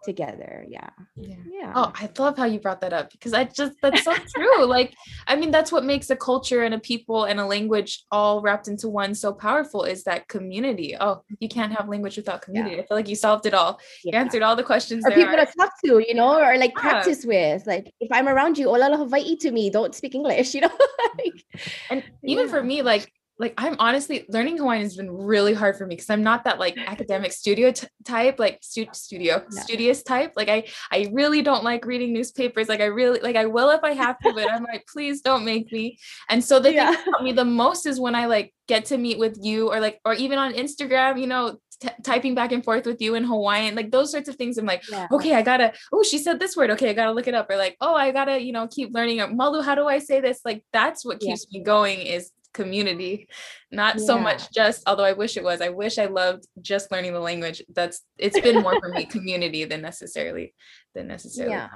together. 0.05 0.65
Yeah. 0.69 0.91
yeah. 1.17 1.37
Yeah. 1.51 1.73
Oh, 1.75 1.93
I 1.95 2.09
love 2.19 2.37
how 2.37 2.45
you 2.45 2.61
brought 2.61 2.81
that 2.83 2.93
up 2.93 3.11
because 3.11 3.33
I 3.33 3.45
just 3.45 3.73
that's 3.83 4.05
so 4.05 4.15
true. 4.35 4.65
like, 4.67 4.95
I 5.27 5.37
mean, 5.37 5.51
that's 5.51 5.73
what 5.73 5.85
makes 5.85 6.11
a 6.11 6.17
culture 6.17 6.63
and 6.63 6.75
a 6.75 6.79
people 6.79 7.25
and 7.25 7.41
a 7.41 7.47
language 7.47 8.05
all 8.11 8.41
wrapped 8.41 8.69
into 8.69 8.89
one 8.89 9.15
so 9.15 9.33
powerful 9.33 9.85
is 9.85 10.05
that 10.05 10.29
community. 10.29 10.97
Oh, 11.01 11.23
you 11.41 11.49
can't 11.49 11.73
have 11.73 11.89
language 11.89 12.17
without 12.17 12.43
community. 12.43 12.77
Yeah. 12.77 12.83
I 12.83 12.87
feel 12.87 12.97
like 12.97 13.09
you 13.09 13.17
solved 13.17 13.47
it 13.47 13.55
all. 13.55 13.81
Yeah. 14.05 14.17
You 14.17 14.19
answered 14.25 14.43
all 14.43 14.57
the 14.57 14.63
questions. 14.63 15.05
Or 15.07 15.11
people 15.11 15.35
are. 15.35 15.45
to 15.45 15.53
talk 15.59 15.73
to, 15.85 16.05
you 16.07 16.15
know, 16.15 16.39
or 16.39 16.57
like 16.59 16.75
practice 16.75 17.25
with. 17.25 17.67
Like 17.67 17.93
if 18.01 18.11
I'm 18.13 18.29
around 18.29 18.59
you, 18.59 18.69
olelo 18.69 18.97
Hawaii 18.97 19.37
to 19.37 19.51
me, 19.51 19.71
don't 19.71 19.95
speak 19.95 20.15
English, 20.15 20.55
you 20.55 20.61
know. 20.61 20.69
Mm-hmm. 20.69 21.19
like, 21.19 21.45
and 21.91 22.05
even 22.25 22.49
for 22.49 22.63
me, 22.63 22.83
like 22.83 23.11
like 23.38 23.55
I'm 23.59 23.76
honestly 23.79 24.25
learning 24.29 24.59
Hawaiian 24.59 24.83
has 24.83 24.97
been 24.97 25.11
really 25.11 25.55
hard 25.55 25.76
for 25.76 25.87
me 25.87 25.97
because 25.97 26.11
I'm 26.11 26.23
not 26.23 26.45
that 26.45 26.59
like 26.61 26.76
academic 26.87 27.33
studio 27.33 27.73
t- 27.73 27.88
type, 28.05 28.38
like 28.38 28.59
stu- 28.62 28.87
studio 28.93 29.45
studious 29.50 30.03
type. 30.03 30.33
Like 30.37 30.49
I 30.49 30.64
I 30.91 31.11
really 31.12 31.43
don't 31.43 31.64
like 31.64 31.85
reading 31.85 32.12
newspapers. 32.12 32.69
Like 32.69 32.81
I 32.81 32.87
really 32.87 33.21
like 33.21 33.37
I 33.37 33.47
will 33.47 33.71
if 33.71 33.83
I 33.83 33.93
have 33.93 34.19
to, 34.21 34.33
but 34.33 34.50
I'm 34.50 34.62
like, 34.62 34.87
please 34.87 35.21
don't 35.21 35.45
make 35.45 35.73
me. 35.73 35.99
And 36.29 36.45
so 36.45 36.61
the 36.61 36.73
yeah. 36.73 36.87
thing 36.87 36.95
that 36.95 37.05
helped 37.05 37.25
me 37.25 37.33
the 37.33 37.45
most 37.45 37.87
is 37.87 37.99
when 37.99 38.14
I 38.14 38.26
like 38.26 38.55
get 38.69 38.87
to 38.87 38.99
meet 38.99 39.19
with 39.19 39.37
you 39.41 39.71
or 39.71 39.81
like 39.81 40.00
or 40.05 40.14
even 40.14 40.38
on 40.38 40.55
Instagram, 40.55 41.21
you 41.21 41.26
know, 41.26 41.59
T- 41.81 41.88
typing 42.05 42.37
back 42.37 42.53
and 42.53 42.64
forth 42.64 42.87
with 42.87 43.03
you 43.03 43.17
in 43.17 43.25
Hawaiian, 43.25 43.75
like 43.75 43.91
those 43.91 44.12
sorts 44.12 44.29
of 44.29 44.37
things. 44.37 44.59
I'm 44.59 44.64
like, 44.64 44.88
yeah. 44.88 45.09
okay, 45.11 45.35
I 45.35 45.43
gotta, 45.43 45.73
oh, 45.93 46.05
she 46.05 46.19
said 46.19 46.38
this 46.38 46.57
word. 46.57 46.71
Okay, 46.71 46.88
I 46.88 46.93
gotta 46.93 47.11
look 47.11 47.26
it 47.26 47.35
up. 47.35 47.50
Or 47.50 47.57
like, 47.57 47.76
oh, 47.81 47.97
I 47.97 48.12
gotta, 48.12 48.41
you 48.41 48.53
know, 48.53 48.69
keep 48.69 48.95
learning. 48.95 49.21
Malu, 49.37 49.61
how 49.61 49.75
do 49.75 49.88
I 49.88 49.99
say 49.99 50.21
this? 50.21 50.38
Like, 50.45 50.64
that's 50.73 51.05
what 51.05 51.19
keeps 51.19 51.47
yeah. 51.50 51.59
me 51.59 51.64
going 51.64 51.99
is 51.99 52.31
community. 52.55 53.29
Not 53.71 53.97
yeah. 53.99 54.07
so 54.07 54.19
much 54.19 54.51
just 54.53 54.83
although 54.87 55.05
i 55.05 55.13
wish 55.13 55.37
it 55.37 55.45
was 55.45 55.61
i 55.61 55.69
wish 55.69 55.99
i 55.99 56.07
loved 56.07 56.47
just 56.63 56.91
learning 56.91 57.13
the 57.13 57.21
language. 57.21 57.63
That's 57.69 58.01
it's 58.17 58.41
been 58.41 58.63
more 58.63 58.79
for 58.81 58.89
me 58.89 59.05
community 59.17 59.65
than 59.65 59.83
necessarily 59.83 60.55
than 60.95 61.09
necessarily 61.09 61.55
yeah. 61.55 61.69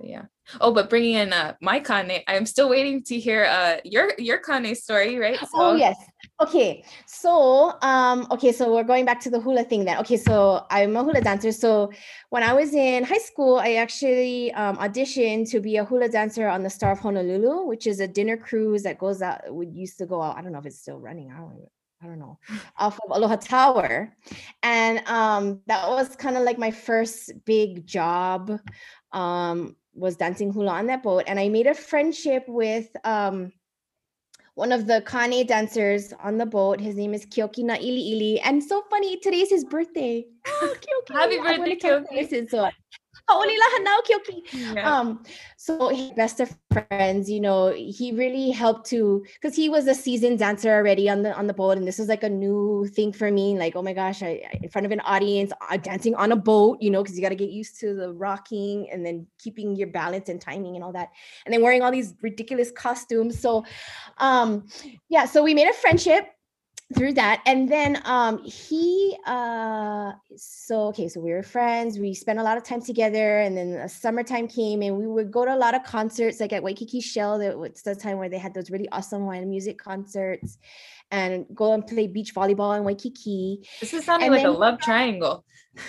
yeah. 0.00 0.24
Oh 0.60 0.74
but 0.74 0.90
bringing 0.90 1.14
in 1.14 1.32
uh 1.32 1.54
my 1.62 1.80
kane 1.80 2.22
i'm 2.28 2.46
still 2.46 2.68
waiting 2.68 3.02
to 3.04 3.18
hear 3.18 3.44
uh 3.44 3.76
your 3.84 4.12
your 4.18 4.38
kane 4.38 4.74
story 4.74 5.16
right? 5.16 5.38
So, 5.38 5.48
oh 5.54 5.74
yes 5.76 5.96
okay 6.40 6.82
so 7.06 7.74
um 7.82 8.26
okay 8.30 8.50
so 8.50 8.72
we're 8.72 8.84
going 8.84 9.04
back 9.04 9.20
to 9.20 9.28
the 9.28 9.38
hula 9.38 9.62
thing 9.62 9.84
then 9.84 9.98
okay 9.98 10.16
so 10.16 10.64
i'm 10.70 10.96
a 10.96 11.04
hula 11.04 11.20
dancer 11.20 11.52
so 11.52 11.90
when 12.30 12.42
i 12.42 12.52
was 12.52 12.72
in 12.72 13.04
high 13.04 13.18
school 13.18 13.58
i 13.58 13.74
actually 13.74 14.52
um, 14.54 14.76
auditioned 14.78 15.50
to 15.50 15.60
be 15.60 15.76
a 15.76 15.84
hula 15.84 16.08
dancer 16.08 16.48
on 16.48 16.62
the 16.62 16.70
star 16.70 16.92
of 16.92 16.98
honolulu 16.98 17.66
which 17.66 17.86
is 17.86 18.00
a 18.00 18.08
dinner 18.08 18.36
cruise 18.36 18.82
that 18.82 18.98
goes 18.98 19.20
out 19.20 19.40
would 19.52 19.74
used 19.74 19.98
to 19.98 20.06
go 20.06 20.22
out 20.22 20.36
i 20.36 20.42
don't 20.42 20.52
know 20.52 20.58
if 20.58 20.66
it's 20.66 20.80
still 20.80 20.98
running 20.98 21.30
i 21.30 21.36
don't 21.36 21.68
I 22.02 22.06
don't 22.06 22.18
know, 22.18 22.38
off 22.78 22.98
of 23.04 23.14
Aloha 23.14 23.36
Tower. 23.36 24.16
And 24.62 25.06
um, 25.06 25.60
that 25.66 25.86
was 25.86 26.16
kind 26.16 26.38
of 26.38 26.44
like 26.44 26.56
my 26.56 26.70
first 26.70 27.30
big 27.44 27.86
job. 27.86 28.58
Um, 29.12 29.76
was 29.94 30.16
dancing 30.16 30.52
hula 30.52 30.72
on 30.72 30.86
that 30.86 31.02
boat. 31.02 31.24
And 31.26 31.38
I 31.38 31.48
made 31.48 31.66
a 31.66 31.74
friendship 31.74 32.44
with 32.48 32.88
um, 33.04 33.52
one 34.54 34.72
of 34.72 34.86
the 34.86 35.02
Kane 35.02 35.46
dancers 35.46 36.12
on 36.22 36.38
the 36.38 36.46
boat. 36.46 36.80
His 36.80 36.96
name 36.96 37.14
is 37.14 37.24
Keoki 37.26 37.64
Na 37.64 37.74
Ili 37.74 38.12
Ili. 38.12 38.40
And 38.40 38.62
so 38.62 38.82
funny, 38.90 39.18
today's 39.18 39.50
his 39.50 39.64
birthday. 39.64 40.26
Oh, 40.62 40.74
Keoki. 40.74 41.14
Happy 41.14 41.38
birthday, 41.38 41.76
Keoki. 41.76 42.70
So 44.50 44.58
yeah. 44.74 44.98
Um, 44.98 45.22
so 45.56 45.92
best 46.16 46.40
of 46.40 46.56
friends, 46.72 47.30
you 47.30 47.40
know, 47.40 47.72
he 47.72 48.12
really 48.12 48.50
helped 48.50 48.86
to 48.90 49.24
because 49.34 49.54
he 49.56 49.68
was 49.68 49.86
a 49.86 49.94
seasoned 49.94 50.38
dancer 50.38 50.70
already 50.70 51.08
on 51.08 51.22
the 51.22 51.32
on 51.34 51.46
the 51.46 51.54
boat, 51.54 51.78
and 51.78 51.86
this 51.86 51.98
was 51.98 52.08
like 52.08 52.22
a 52.22 52.28
new 52.28 52.86
thing 52.94 53.12
for 53.12 53.30
me. 53.30 53.58
Like, 53.58 53.76
oh 53.76 53.82
my 53.82 53.92
gosh, 53.92 54.22
I, 54.22 54.42
I 54.52 54.60
in 54.62 54.68
front 54.68 54.86
of 54.86 54.92
an 54.92 55.00
audience, 55.00 55.52
uh, 55.70 55.76
dancing 55.76 56.14
on 56.14 56.32
a 56.32 56.36
boat, 56.36 56.78
you 56.80 56.90
know, 56.90 57.02
because 57.02 57.16
you 57.16 57.22
got 57.22 57.30
to 57.30 57.34
get 57.34 57.50
used 57.50 57.78
to 57.80 57.94
the 57.94 58.12
rocking 58.12 58.88
and 58.90 59.04
then 59.04 59.26
keeping 59.38 59.76
your 59.76 59.88
balance 59.88 60.28
and 60.28 60.40
timing 60.40 60.74
and 60.74 60.84
all 60.84 60.92
that, 60.92 61.10
and 61.44 61.52
then 61.52 61.62
wearing 61.62 61.82
all 61.82 61.92
these 61.92 62.14
ridiculous 62.22 62.70
costumes. 62.70 63.38
So, 63.38 63.64
um, 64.18 64.66
yeah, 65.08 65.24
so 65.24 65.42
we 65.42 65.54
made 65.54 65.68
a 65.68 65.72
friendship 65.72 66.26
through 66.94 67.12
that 67.12 67.40
and 67.46 67.68
then 67.68 68.02
um 68.04 68.42
he 68.44 69.16
uh 69.26 70.10
so 70.36 70.88
okay 70.88 71.08
so 71.08 71.20
we 71.20 71.30
were 71.30 71.42
friends 71.42 71.98
we 71.98 72.12
spent 72.12 72.38
a 72.40 72.42
lot 72.42 72.56
of 72.56 72.64
time 72.64 72.82
together 72.82 73.38
and 73.38 73.56
then 73.56 73.70
the 73.70 73.88
summertime 73.88 74.48
came 74.48 74.82
and 74.82 74.96
we 74.96 75.06
would 75.06 75.30
go 75.30 75.44
to 75.44 75.54
a 75.54 75.56
lot 75.56 75.72
of 75.72 75.84
concerts 75.84 76.40
like 76.40 76.52
at 76.52 76.62
waikiki 76.62 77.00
shell 77.00 77.38
that 77.38 77.56
was 77.56 77.82
the 77.82 77.94
time 77.94 78.18
where 78.18 78.28
they 78.28 78.38
had 78.38 78.52
those 78.54 78.70
really 78.70 78.88
awesome 78.90 79.24
wine 79.24 79.48
music 79.48 79.78
concerts 79.78 80.58
and 81.10 81.46
go 81.54 81.72
and 81.72 81.86
play 81.86 82.06
beach 82.06 82.34
volleyball 82.34 82.76
in 82.76 82.84
waikiki. 82.84 83.66
This 83.80 83.94
is 83.94 84.04
sounding 84.04 84.26
and 84.26 84.34
like 84.34 84.44
then, 84.44 84.52
a 84.54 84.56
love 84.56 84.78
triangle. 84.80 85.44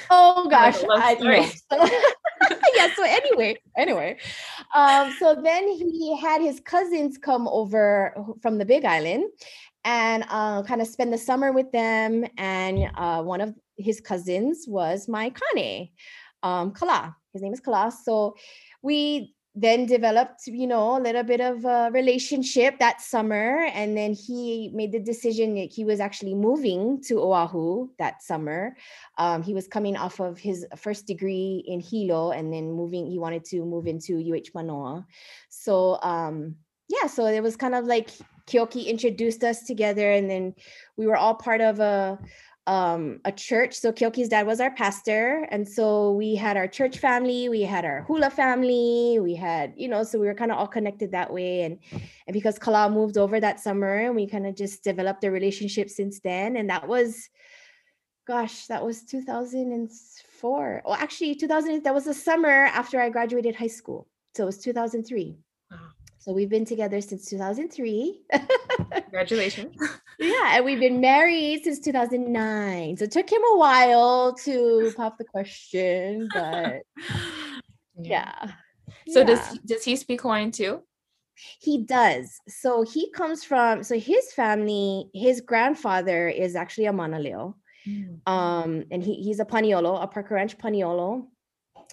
Oh 0.10 0.48
gosh 0.50 0.82
like 0.84 1.20
I 1.22 1.52
yeah 2.76 2.94
so 2.96 3.04
anyway 3.04 3.58
anyway 3.78 4.18
um 4.76 5.14
so 5.20 5.36
then 5.36 5.68
he 5.68 6.18
had 6.20 6.42
his 6.42 6.60
cousins 6.60 7.18
come 7.18 7.48
over 7.48 8.16
from 8.42 8.58
the 8.58 8.66
big 8.66 8.86
island 8.86 9.26
and 9.84 10.26
uh, 10.30 10.64
kind 10.64 10.82
of 10.82 10.88
spend 10.88 11.14
the 11.14 11.18
summer 11.18 11.52
with 11.52 11.72
them. 11.72 12.26
And 12.38 12.92
uh, 12.96 13.24
one 13.24 13.42
of 13.42 13.56
his 13.78 14.00
cousins 14.00 14.66
was 14.68 15.08
my 15.08 15.32
Kane, 15.32 15.90
um, 16.44 16.72
Kala. 16.72 17.16
His 17.34 17.42
name 17.42 17.54
is 17.54 17.60
Kala. 17.60 17.92
So 17.92 18.36
we 18.82 19.34
then 19.54 19.86
developed, 19.86 20.48
you 20.48 20.66
know, 20.66 20.98
a 20.98 21.02
little 21.02 21.24
bit 21.24 21.42
of 21.42 21.66
a 21.66 21.90
relationship 21.92 22.80
that 22.80 23.02
summer. 23.02 23.66
And 23.74 23.98
then 23.98 24.14
he 24.14 24.72
made 24.74 24.94
the 24.94 25.00
decision 25.00 25.56
that 25.56 25.74
he 25.74 25.84
was 25.84 26.00
actually 26.00 26.36
moving 26.36 27.02
to 27.08 27.20
Oahu 27.20 27.90
that 28.00 28.24
summer. 28.24 28.78
Um, 29.18 29.44
he 29.44 29.54
was 29.54 29.68
coming 29.68 29.98
off 29.98 30.22
of 30.22 30.38
his 30.38 30.66
first 30.78 31.06
degree 31.06 31.64
in 31.68 31.82
Hilo 31.82 32.32
and 32.32 32.54
then 32.54 32.72
moving, 32.72 33.08
he 33.08 33.20
wanted 33.20 33.44
to 33.46 33.66
move 33.66 33.88
into 33.88 34.18
UH 34.18 34.52
Manoa. 34.56 35.06
So, 35.50 36.00
um, 36.02 36.56
yeah, 36.88 37.08
so 37.08 37.26
it 37.26 37.42
was 37.42 37.56
kind 37.58 37.76
of 37.76 37.86
like 37.86 38.10
Keoki 38.48 38.86
introduced 38.88 39.44
us 39.44 39.64
together, 39.64 40.12
and 40.12 40.30
then 40.30 40.56
we 40.98 41.08
were 41.08 41.18
all 41.18 41.36
part 41.36 41.62
of 41.62 41.80
a 41.80 42.20
um, 42.68 43.20
a 43.26 43.32
church. 43.32 43.74
So 43.74 43.92
Keoki's 43.92 44.30
dad 44.30 44.46
was 44.46 44.62
our 44.62 44.72
pastor, 44.72 45.48
and 45.50 45.68
so 45.68 46.12
we 46.12 46.36
had 46.36 46.58
our 46.58 46.68
church 46.68 47.00
family, 47.00 47.50
we 47.50 47.62
had 47.62 47.86
our 47.86 48.04
hula 48.04 48.30
family, 48.30 49.20
we 49.20 49.36
had 49.36 49.74
you 49.76 49.88
know, 49.88 50.04
so 50.04 50.20
we 50.20 50.28
were 50.28 50.36
kind 50.36 50.52
of 50.52 50.58
all 50.58 50.68
connected 50.68 51.12
that 51.12 51.34
way. 51.34 51.64
And 51.64 51.80
and 52.28 52.34
because 52.34 52.60
Kala 52.60 52.90
moved 52.90 53.18
over 53.18 53.40
that 53.40 53.60
summer, 53.60 53.96
and 53.96 54.16
we 54.16 54.28
kind 54.28 54.46
of 54.48 54.56
just 54.56 54.84
developed 54.84 55.24
a 55.24 55.32
relationship 55.32 55.90
since 55.90 56.20
then, 56.20 56.56
and 56.56 56.70
that 56.70 56.88
was 56.88 57.30
gosh, 58.28 58.68
that 58.68 58.86
was 58.86 59.04
2004. 59.04 60.82
Well, 60.86 60.94
actually, 60.94 61.36
2000, 61.36 61.84
that 61.84 61.94
was 61.94 62.06
the 62.06 62.14
summer 62.14 62.50
after 62.50 63.02
I 63.02 63.10
graduated 63.10 63.56
high 63.56 63.68
school. 63.68 64.08
So 64.36 64.44
it 64.44 64.46
was 64.46 64.60
2003. 64.60 65.38
So 66.22 66.34
we've 66.34 66.50
been 66.50 66.66
together 66.66 67.02
since 67.02 67.26
2003. 67.32 68.22
Congratulations. 68.94 69.76
yeah, 70.20 70.56
and 70.56 70.64
we've 70.64 70.80
been 70.80 71.02
married 71.02 71.64
since 71.64 71.80
2009. 71.80 72.98
So 72.98 73.06
it 73.06 73.12
took 73.12 73.28
him 73.28 73.42
a 73.54 73.58
while 73.58 74.36
to 74.44 74.94
pop 74.96 75.18
the 75.18 75.24
question, 75.24 76.30
but 76.32 76.84
yeah. 78.00 78.36
yeah. 78.46 78.52
So 79.10 79.22
yeah. 79.22 79.26
does 79.26 79.60
does 79.66 79.84
he 79.84 79.96
speak 79.96 80.22
Hawaiian 80.22 80.52
too? 80.52 80.84
He 81.60 81.80
does. 81.80 82.40
So 82.48 82.84
he 82.84 83.10
comes 83.10 83.44
from 83.44 83.84
so 83.84 83.98
his 83.98 84.32
family, 84.32 85.10
his 85.16 85.42
grandfather 85.42 86.30
is 86.30 86.56
actually 86.56 86.86
a 86.86 86.94
Manaleo. 86.94 87.56
Mm. 87.88 88.20
Um, 88.28 88.84
and 88.92 89.02
he, 89.02 89.16
he's 89.16 89.40
a 89.40 89.46
Paniolo, 89.46 90.04
a 90.04 90.06
Parker 90.06 90.36
Ranch 90.36 90.56
Paniolo. 90.60 91.26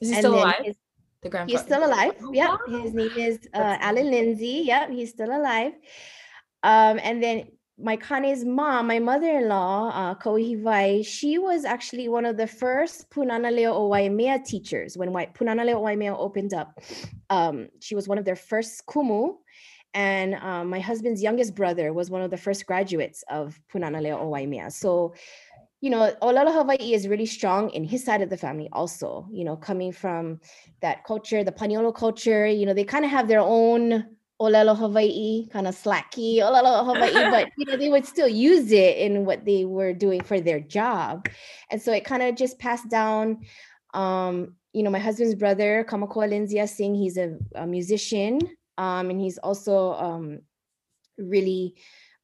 Is 0.02 0.10
he 0.10 0.16
and 0.16 0.22
still 0.22 0.34
alive? 0.34 0.56
His, 0.64 0.76
the 1.22 1.28
grandfather. 1.28 1.58
He's 1.58 1.60
still 1.60 1.84
alive. 1.84 2.14
Oh, 2.22 2.32
yeah. 2.32 2.56
Wow. 2.68 2.82
His 2.82 2.94
name 2.94 3.10
is 3.16 3.38
uh, 3.54 3.76
Alan 3.80 4.10
Lindsay. 4.10 4.62
Yeah, 4.64 4.90
he's 4.90 5.10
still 5.10 5.30
alive. 5.30 5.72
Um, 6.62 6.98
and 7.02 7.22
then 7.22 7.48
my 7.80 7.96
Kane's 7.96 8.44
mom, 8.44 8.88
my 8.88 8.98
mother-in-law, 8.98 9.90
uh, 9.90 10.14
Kauhivai, 10.16 11.06
she 11.06 11.38
was 11.38 11.64
actually 11.64 12.08
one 12.08 12.24
of 12.24 12.36
the 12.36 12.46
first 12.46 13.08
Punanaleo 13.10 13.72
o 13.72 13.86
Waimea 13.86 14.40
teachers 14.44 14.96
when 14.96 15.10
Punanaleo 15.10 15.74
o 15.74 15.80
Waimea 15.80 16.16
opened 16.16 16.54
up. 16.54 16.80
Um, 17.30 17.68
she 17.80 17.94
was 17.94 18.08
one 18.08 18.18
of 18.18 18.24
their 18.24 18.36
first 18.36 18.84
kumu. 18.86 19.36
And 19.94 20.34
um, 20.34 20.68
my 20.68 20.80
husband's 20.80 21.22
youngest 21.22 21.54
brother 21.54 21.92
was 21.92 22.10
one 22.10 22.20
of 22.20 22.30
the 22.30 22.36
first 22.36 22.66
graduates 22.66 23.24
of 23.30 23.58
Punanaleo 23.72 24.20
o 24.20 24.28
Waimea. 24.28 24.70
So 24.70 25.14
you 25.80 25.90
know, 25.90 26.12
Olelo 26.22 26.52
Hawaii 26.52 26.92
is 26.92 27.06
really 27.06 27.26
strong 27.26 27.70
in 27.70 27.84
his 27.84 28.04
side 28.04 28.20
of 28.20 28.30
the 28.30 28.36
family 28.36 28.68
also, 28.72 29.28
you 29.30 29.44
know, 29.44 29.56
coming 29.56 29.92
from 29.92 30.40
that 30.80 31.04
culture, 31.04 31.44
the 31.44 31.52
Paniolo 31.52 31.94
culture, 31.94 32.46
you 32.46 32.66
know, 32.66 32.74
they 32.74 32.84
kind 32.84 33.04
of 33.04 33.10
have 33.10 33.28
their 33.28 33.40
own 33.40 34.04
Olelo 34.40 34.76
Hawaii, 34.76 35.46
kind 35.48 35.66
of 35.68 35.76
slacky 35.76 36.38
Olelo 36.38 36.84
Hawaii, 36.84 37.30
but 37.30 37.48
you 37.56 37.64
know, 37.66 37.76
they 37.76 37.88
would 37.88 38.06
still 38.06 38.28
use 38.28 38.72
it 38.72 38.98
in 38.98 39.24
what 39.24 39.44
they 39.44 39.64
were 39.64 39.92
doing 39.92 40.22
for 40.22 40.40
their 40.40 40.60
job. 40.60 41.28
And 41.70 41.80
so 41.80 41.92
it 41.92 42.04
kind 42.04 42.22
of 42.22 42.34
just 42.34 42.58
passed 42.58 42.88
down. 42.88 43.40
Um, 43.94 44.54
you 44.72 44.82
know, 44.82 44.90
my 44.90 44.98
husband's 44.98 45.34
brother, 45.34 45.84
Kamakoa 45.88 46.28
Lindsay 46.28 46.64
Singh, 46.66 46.94
he's 46.94 47.16
a, 47.16 47.36
a 47.54 47.66
musician. 47.66 48.40
Um, 48.78 49.10
and 49.10 49.20
he's 49.20 49.38
also 49.38 49.94
um 49.94 50.38
really 51.18 51.74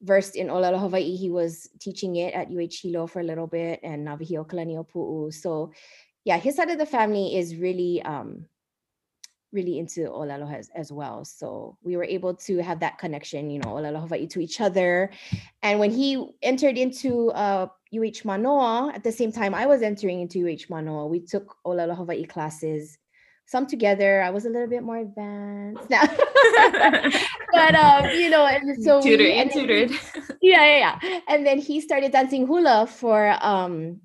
versed 0.01 0.35
in 0.35 0.47
Olelo 0.47 0.79
Hawaii. 0.79 1.15
He 1.15 1.29
was 1.29 1.69
teaching 1.79 2.17
it 2.17 2.33
at 2.33 2.49
UH 2.49 2.81
Hilo 2.81 3.07
for 3.07 3.19
a 3.19 3.23
little 3.23 3.47
bit 3.47 3.79
and 3.83 4.07
Nawahiokalaniopuu. 4.07 5.33
So 5.33 5.71
yeah, 6.23 6.37
his 6.37 6.55
side 6.55 6.69
of 6.69 6.77
the 6.77 6.85
family 6.85 7.37
is 7.37 7.55
really 7.55 8.01
um 8.03 8.45
really 9.55 9.79
into 9.79 10.01
Olelo 10.01 10.53
as, 10.53 10.69
as 10.75 10.91
well. 10.91 11.23
So 11.23 11.77
we 11.81 11.95
were 11.95 12.03
able 12.03 12.35
to 12.35 12.57
have 12.57 12.81
that 12.81 12.97
connection, 12.97 13.49
you 13.49 13.59
know, 13.59 13.69
Olelo 13.69 14.01
Hawaii 14.01 14.27
to 14.27 14.41
each 14.41 14.59
other. 14.59 15.09
And 15.63 15.79
when 15.79 15.91
he 15.91 16.31
entered 16.43 16.77
into 16.77 17.31
uh, 17.31 17.67
UH 17.95 18.25
Manoa, 18.25 18.91
at 18.93 19.03
the 19.03 19.13
same 19.13 19.31
time 19.31 19.55
I 19.55 19.65
was 19.65 19.81
entering 19.81 20.19
into 20.19 20.45
UH 20.45 20.65
Manoa, 20.69 21.07
we 21.07 21.21
took 21.21 21.55
Olelo 21.65 21.95
Hawaii 21.95 22.25
classes 22.25 22.97
some 23.45 23.65
together. 23.67 24.21
I 24.21 24.29
was 24.29 24.45
a 24.45 24.49
little 24.49 24.67
bit 24.67 24.83
more 24.83 24.97
advanced 24.97 25.89
now. 25.89 26.03
but 27.51 27.75
um, 27.75 28.09
you 28.11 28.29
know, 28.29 28.45
and 28.45 28.83
so 28.83 29.01
tutored, 29.01 29.19
we, 29.19 29.33
and 29.33 29.51
tutored. 29.51 29.91
yeah, 30.41 30.65
yeah, 30.65 30.99
yeah. 31.01 31.19
And 31.27 31.45
then 31.45 31.59
he 31.59 31.81
started 31.81 32.11
dancing 32.11 32.47
hula 32.47 32.87
for 32.87 33.35
um 33.41 34.01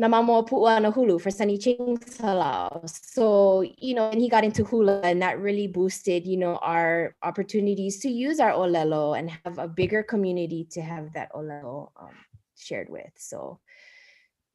Namamo 0.00 0.48
Pu'uana 0.48 0.94
Hulu 0.94 1.20
for 1.20 1.30
Sonny 1.30 1.58
Ching 1.58 1.98
Salau. 1.98 2.88
So, 2.88 3.60
you 3.76 3.94
know, 3.94 4.08
and 4.08 4.18
he 4.18 4.30
got 4.30 4.44
into 4.44 4.64
hula 4.64 5.00
and 5.04 5.20
that 5.20 5.38
really 5.38 5.66
boosted, 5.66 6.26
you 6.26 6.38
know, 6.38 6.56
our 6.56 7.14
opportunities 7.22 8.00
to 8.00 8.08
use 8.08 8.40
our 8.40 8.52
olelo 8.52 9.18
and 9.18 9.30
have 9.44 9.58
a 9.58 9.68
bigger 9.68 10.02
community 10.02 10.66
to 10.70 10.80
have 10.80 11.12
that 11.12 11.30
olelo 11.34 11.90
um, 12.00 12.16
shared 12.56 12.88
with. 12.88 13.12
So 13.16 13.60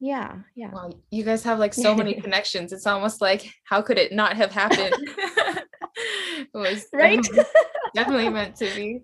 yeah 0.00 0.36
yeah. 0.54 0.70
Well, 0.72 1.00
you 1.10 1.24
guys 1.24 1.42
have 1.44 1.58
like 1.58 1.74
so 1.74 1.94
many 1.94 2.14
connections. 2.20 2.72
It's 2.72 2.86
almost 2.86 3.20
like 3.20 3.50
how 3.64 3.82
could 3.82 3.98
it 3.98 4.12
not 4.12 4.36
have 4.36 4.52
happened? 4.52 4.94
It 5.96 6.48
was 6.54 6.86
right? 6.92 7.26
definitely 7.94 8.28
meant 8.28 8.56
to 8.56 8.66
be. 8.74 9.00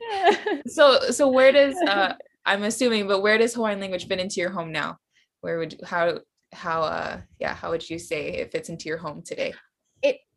So 0.66 1.10
so 1.10 1.28
where 1.28 1.52
does 1.52 1.76
uh 1.88 2.14
i'm 2.44 2.64
assuming 2.64 3.06
but 3.06 3.20
where 3.20 3.38
does 3.38 3.54
hawaiian 3.54 3.78
language 3.78 4.08
fit 4.08 4.20
into 4.20 4.40
your 4.40 4.50
home 4.50 4.72
now? 4.72 4.98
Where 5.40 5.58
would 5.58 5.80
how 5.84 6.20
how 6.52 6.82
uh 6.82 7.20
yeah 7.38 7.54
how 7.54 7.70
would 7.70 7.88
you 7.88 7.98
say 7.98 8.32
it 8.32 8.52
fits 8.52 8.68
into 8.68 8.88
your 8.88 8.98
home 8.98 9.22
today 9.24 9.54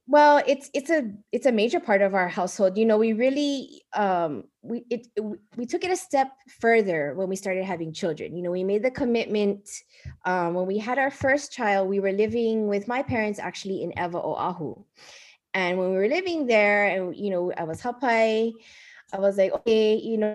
well 0.08 0.42
it's 0.46 0.70
it's 0.74 0.90
a 0.90 1.10
it's 1.32 1.46
a 1.46 1.52
major 1.52 1.80
part 1.80 2.02
of 2.02 2.14
our 2.14 2.28
household 2.28 2.78
you 2.78 2.86
know 2.86 2.98
we 2.98 3.14
really 3.14 3.82
um 3.94 4.44
we 4.62 4.86
it, 4.90 5.08
we 5.56 5.66
took 5.66 5.84
it 5.84 5.92
a 5.92 5.96
step 5.96 6.32
further 6.60 7.14
when 7.16 7.28
we 7.28 7.36
started 7.36 7.64
having 7.64 7.92
children 7.92 8.36
you 8.36 8.44
know 8.44 8.52
we 8.52 8.64
made 8.64 8.84
the 8.84 8.92
commitment 8.92 9.68
um 10.26 10.54
when 10.54 10.68
we 10.68 10.78
had 10.78 11.00
our 11.00 11.10
first 11.10 11.52
child 11.52 11.90
we 11.90 12.00
were 12.00 12.12
living 12.12 12.68
with 12.68 12.88
my 12.88 13.02
parents 13.02 13.40
actually 13.40 13.82
in 13.84 13.92
ewa 13.98 14.22
oahu. 14.22 14.76
And 15.54 15.78
when 15.80 15.92
we 15.92 15.96
were 15.96 16.10
living 16.10 16.48
there 16.48 16.86
and 16.88 17.16
you 17.16 17.32
know 17.32 17.52
i 17.58 17.64
was 17.64 17.82
hapai 17.82 18.52
i 19.14 19.20
was 19.20 19.38
like 19.38 19.54
okay 19.54 19.96
you 19.96 20.18
know 20.18 20.34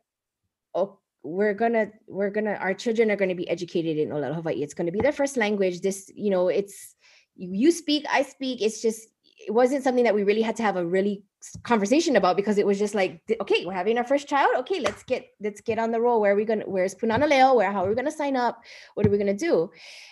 oh, 0.74 0.98
we're 1.22 1.54
gonna 1.54 1.92
we're 2.08 2.30
gonna 2.30 2.54
our 2.54 2.74
children 2.74 3.10
are 3.10 3.16
to 3.16 3.34
be 3.34 3.48
educated 3.48 3.98
in 3.98 4.08
olelo 4.08 4.34
hawaii. 4.34 4.62
It's 4.62 4.74
to 4.74 4.90
be 4.90 5.00
their 5.00 5.12
first 5.12 5.36
language. 5.36 5.82
This 5.82 6.10
you 6.14 6.30
know 6.30 6.48
it's 6.48 6.96
you 7.36 7.70
speak 7.70 8.04
i 8.10 8.22
speak. 8.22 8.62
It's 8.62 8.80
just 8.80 9.08
it 9.46 9.52
wasn't 9.52 9.82
something 9.82 10.04
that 10.04 10.14
we 10.14 10.22
really 10.22 10.42
had 10.42 10.56
to 10.56 10.62
have 10.62 10.76
a 10.76 10.84
really 10.84 11.22
conversation 11.62 12.16
about 12.16 12.36
because 12.36 12.58
it 12.58 12.66
was 12.66 12.78
just 12.78 12.94
like 12.94 13.22
okay 13.40 13.64
we're 13.64 13.72
having 13.72 13.96
our 13.96 14.04
first 14.04 14.28
child. 14.28 14.50
Okay 14.58 14.80
let's 14.80 15.02
get 15.04 15.28
let's 15.40 15.60
get 15.62 15.78
on 15.78 15.90
the 15.90 16.00
roll. 16.00 16.20
Where 16.20 16.32
are 16.32 16.36
we 16.36 16.44
gonna 16.44 16.64
where's 16.66 16.94
punana 16.94 17.28
leo? 17.28 17.54
Where 17.54 17.72
how 17.72 17.84
are 17.84 17.88
we 17.88 17.94
gonna 17.94 18.10
sign 18.10 18.36
up? 18.36 18.62
What 18.94 19.06
are 19.06 19.10
we 19.10 19.16
gonna 19.16 19.32
do? 19.32 19.70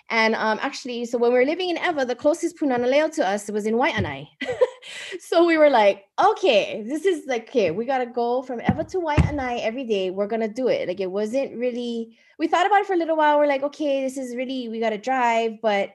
And 0.08 0.34
um 0.34 0.58
actually 0.62 1.04
so 1.04 1.18
when 1.18 1.32
we 1.32 1.38
were 1.38 1.44
living 1.44 1.68
in 1.68 1.76
ewa 1.76 2.06
the 2.06 2.14
closest 2.14 2.58
punana 2.58 2.88
leo 2.88 3.08
to 3.08 3.26
us 3.26 3.50
was 3.50 3.66
in 3.66 3.74
waianae 3.74 4.26
so 5.20 5.44
we 5.44 5.58
were 5.58 5.68
like 5.68 6.06
okay 6.24 6.82
this 6.88 7.04
is 7.04 7.26
like 7.26 7.48
okay 7.48 7.70
we 7.70 7.84
gotta 7.84 8.06
go 8.06 8.42
from 8.42 8.60
ewa 8.60 8.84
to 8.84 8.98
waianae 8.98 9.60
every 9.60 9.84
day. 9.84 10.10
We're 10.10 10.28
gonna 10.28 10.48
do 10.48 10.68
it. 10.68 10.88
Like 10.88 11.00
it 11.00 11.10
wasn't 11.10 11.54
really 11.56 12.16
we 12.38 12.48
thought 12.48 12.66
about 12.66 12.80
it 12.80 12.86
for 12.86 12.94
a 12.94 12.96
little 12.96 13.16
while. 13.16 13.38
We're 13.38 13.46
like 13.46 13.64
okay 13.64 14.02
this 14.02 14.16
is 14.16 14.34
really 14.34 14.70
we 14.70 14.80
gotta 14.80 14.98
drive 14.98 15.60
but 15.60 15.90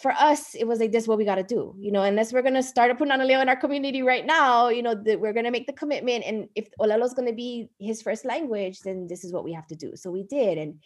for 0.00 0.12
us, 0.12 0.54
it 0.54 0.66
was 0.66 0.80
like, 0.80 0.92
this 0.92 1.04
is 1.04 1.08
what 1.08 1.18
we 1.18 1.24
got 1.24 1.36
to 1.36 1.42
do, 1.42 1.74
you 1.78 1.90
know, 1.90 2.02
unless 2.02 2.32
we're 2.32 2.42
going 2.42 2.54
to 2.54 2.62
start 2.62 2.90
a 2.90 2.94
Punana 2.94 3.26
Leo 3.26 3.40
in 3.40 3.48
our 3.48 3.56
community 3.56 4.02
right 4.02 4.24
now, 4.24 4.68
you 4.68 4.82
know, 4.82 4.94
that 4.94 5.20
we're 5.20 5.32
going 5.32 5.44
to 5.44 5.50
make 5.50 5.66
the 5.66 5.72
commitment. 5.72 6.24
And 6.24 6.48
if 6.54 6.68
Olelo 6.80 7.04
is 7.04 7.14
going 7.14 7.28
to 7.28 7.34
be 7.34 7.68
his 7.78 8.02
first 8.02 8.24
language, 8.24 8.80
then 8.80 9.06
this 9.08 9.24
is 9.24 9.32
what 9.32 9.44
we 9.44 9.52
have 9.52 9.66
to 9.68 9.74
do. 9.74 9.96
So 9.96 10.10
we 10.10 10.24
did. 10.24 10.58
And 10.58 10.80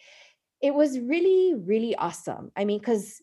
it 0.61 0.73
was 0.73 0.99
really, 0.99 1.55
really 1.55 1.95
awesome. 1.95 2.51
I 2.55 2.65
mean, 2.65 2.79
because 2.79 3.21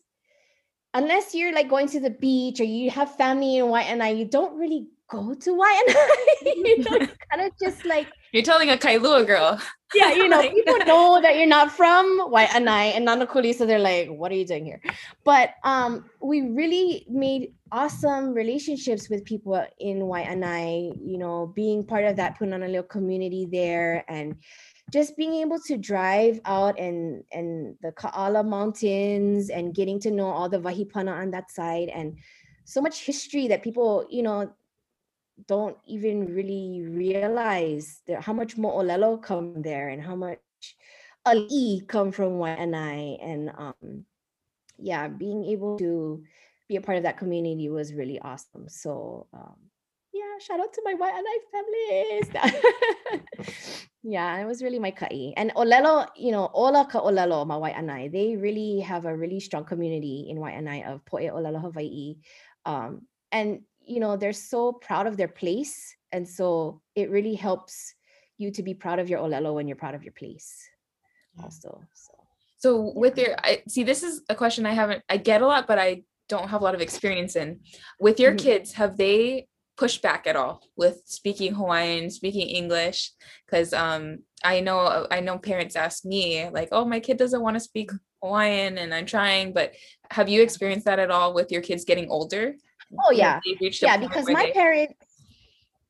unless 0.93 1.35
you're 1.35 1.53
like 1.53 1.69
going 1.69 1.87
to 1.89 1.99
the 1.99 2.09
beach 2.09 2.59
or 2.59 2.65
you 2.65 2.89
have 2.91 3.15
family 3.15 3.57
in 3.57 3.65
Waianae, 3.65 4.17
you 4.17 4.25
don't 4.25 4.57
really 4.57 4.87
go 5.09 5.33
to 5.33 5.49
you 5.51 6.77
know, 6.83 6.99
kind 7.31 7.41
of 7.41 7.51
just 7.61 7.85
like 7.85 8.07
you're 8.31 8.43
telling 8.43 8.69
a 8.69 8.77
Kailua 8.77 9.25
girl. 9.25 9.59
Yeah, 9.93 10.11
you 10.11 10.27
know, 10.27 10.41
people 10.53 10.77
know 10.79 11.21
that 11.21 11.37
you're 11.37 11.47
not 11.47 11.71
from 11.71 12.29
Waianae 12.29 12.95
and 12.95 13.07
Nanakuli, 13.07 13.55
so 13.55 13.65
they're 13.65 13.79
like, 13.79 14.09
"What 14.09 14.31
are 14.31 14.35
you 14.35 14.45
doing 14.45 14.65
here?" 14.65 14.81
But 15.23 15.51
um, 15.63 16.09
we 16.21 16.41
really 16.41 17.05
made 17.09 17.53
awesome 17.71 18.33
relationships 18.33 19.09
with 19.09 19.23
people 19.23 19.65
in 19.79 19.99
Waianae. 19.99 20.99
You 21.01 21.17
know, 21.17 21.47
being 21.55 21.85
part 21.85 22.05
of 22.05 22.17
that 22.17 22.37
Punana 22.37 22.87
community 22.89 23.47
there, 23.49 24.03
and 24.09 24.35
just 24.91 25.15
being 25.15 25.35
able 25.35 25.59
to 25.67 25.77
drive 25.77 26.41
out 26.45 26.77
and 26.77 27.23
and 27.31 27.75
the 27.81 27.93
Kaala 27.93 28.45
Mountains 28.45 29.49
and 29.49 29.73
getting 29.73 29.99
to 30.01 30.11
know 30.11 30.27
all 30.27 30.49
the 30.49 30.59
wahipana 30.59 31.11
on 31.11 31.31
that 31.31 31.51
side 31.51 31.89
and 31.89 32.17
so 32.65 32.81
much 32.81 33.05
history 33.05 33.47
that 33.47 33.63
people, 33.63 34.05
you 34.09 34.21
know, 34.21 34.51
don't 35.45 35.77
even 35.85 36.33
really 36.33 36.83
realize 36.87 38.01
how 38.19 38.33
much 38.33 38.57
Mo'olelo 38.57 39.21
come 39.21 39.61
there 39.61 39.89
and 39.89 40.01
how 40.01 40.15
much 40.15 40.39
Ali 41.25 41.83
come 41.87 42.11
from 42.11 42.39
Waianae. 42.39 43.23
And 43.23 43.51
um, 43.57 44.05
yeah, 44.79 45.07
being 45.07 45.45
able 45.45 45.77
to 45.77 46.23
be 46.67 46.75
a 46.75 46.81
part 46.81 46.97
of 46.97 47.03
that 47.03 47.17
community 47.17 47.69
was 47.69 47.93
really 47.93 48.19
awesome. 48.19 48.67
So 48.67 49.27
um, 49.33 49.55
yeah, 50.13 50.37
shout 50.39 50.59
out 50.59 50.73
to 50.73 50.81
my 50.83 50.95
Waianae 50.95 51.39
families. 51.53 52.27
yeah, 54.03 54.37
it 54.39 54.45
was 54.45 54.63
really 54.63 54.79
my 54.79 54.91
kai. 54.91 55.33
And 55.37 55.51
Olelo, 55.55 56.07
you 56.15 56.31
know, 56.31 56.49
Ola 56.53 56.87
ka 56.89 57.01
Olelo 57.01 57.45
ma 57.45 57.59
Waianae, 57.59 58.11
they 58.11 58.35
really 58.35 58.79
have 58.79 59.05
a 59.05 59.15
really 59.15 59.39
strong 59.39 59.65
community 59.65 60.27
in 60.29 60.37
Waianae 60.37 60.91
of 60.91 61.05
Poe 61.05 61.19
Olelo 61.19 61.61
Hawaii. 61.61 62.17
Um, 62.65 63.03
and 63.31 63.61
you 63.87 63.99
know 63.99 64.17
they're 64.17 64.33
so 64.33 64.71
proud 64.73 65.07
of 65.07 65.17
their 65.17 65.27
place 65.27 65.95
and 66.11 66.27
so 66.27 66.81
it 66.95 67.09
really 67.09 67.35
helps 67.35 67.93
you 68.37 68.51
to 68.51 68.63
be 68.63 68.73
proud 68.73 68.99
of 68.99 69.09
your 69.09 69.19
olelo 69.19 69.53
when 69.53 69.67
you're 69.67 69.77
proud 69.77 69.95
of 69.95 70.03
your 70.03 70.13
place 70.13 70.69
also 71.43 71.81
so 71.93 72.13
So 72.57 72.91
with 72.95 73.17
your 73.17 73.35
I 73.37 73.61
see 73.67 73.83
this 73.83 74.03
is 74.03 74.21
a 74.29 74.35
question 74.35 74.65
I 74.65 74.73
haven't 74.73 75.03
I 75.09 75.17
get 75.17 75.41
a 75.41 75.47
lot, 75.47 75.67
but 75.67 75.77
I 75.77 76.03
don't 76.27 76.49
have 76.49 76.61
a 76.61 76.63
lot 76.63 76.75
of 76.75 76.81
experience 76.81 77.35
in. 77.35 77.61
With 77.99 78.19
your 78.19 78.33
mm-hmm. 78.33 78.45
kids, 78.45 78.73
have 78.73 78.97
they 78.97 79.47
pushed 79.77 80.01
back 80.01 80.25
at 80.25 80.35
all 80.35 80.61
with 80.75 81.03
speaking 81.05 81.53
Hawaiian, 81.53 82.09
speaking 82.09 82.47
English? 82.49 83.11
Because 83.45 83.73
um 83.73 84.19
I 84.43 84.59
know 84.59 85.07
I 85.11 85.19
know 85.19 85.37
parents 85.37 85.75
ask 85.75 86.03
me 86.03 86.49
like, 86.49 86.69
oh, 86.71 86.85
my 86.85 86.99
kid 86.99 87.17
doesn't 87.17 87.41
want 87.41 87.55
to 87.55 87.59
speak 87.69 87.91
Hawaiian 88.23 88.79
and 88.79 88.93
I'm 88.93 89.05
trying, 89.05 89.53
but 89.53 89.73
have 90.09 90.27
you 90.27 90.41
experienced 90.41 90.85
that 90.85 90.99
at 90.99 91.11
all 91.11 91.33
with 91.33 91.51
your 91.51 91.61
kids 91.61 91.85
getting 91.85 92.09
older? 92.09 92.55
Oh 93.03 93.11
yeah. 93.11 93.39
Yeah, 93.81 93.97
because 93.97 94.29
my 94.29 94.45
they- 94.45 94.51
parents 94.51 94.93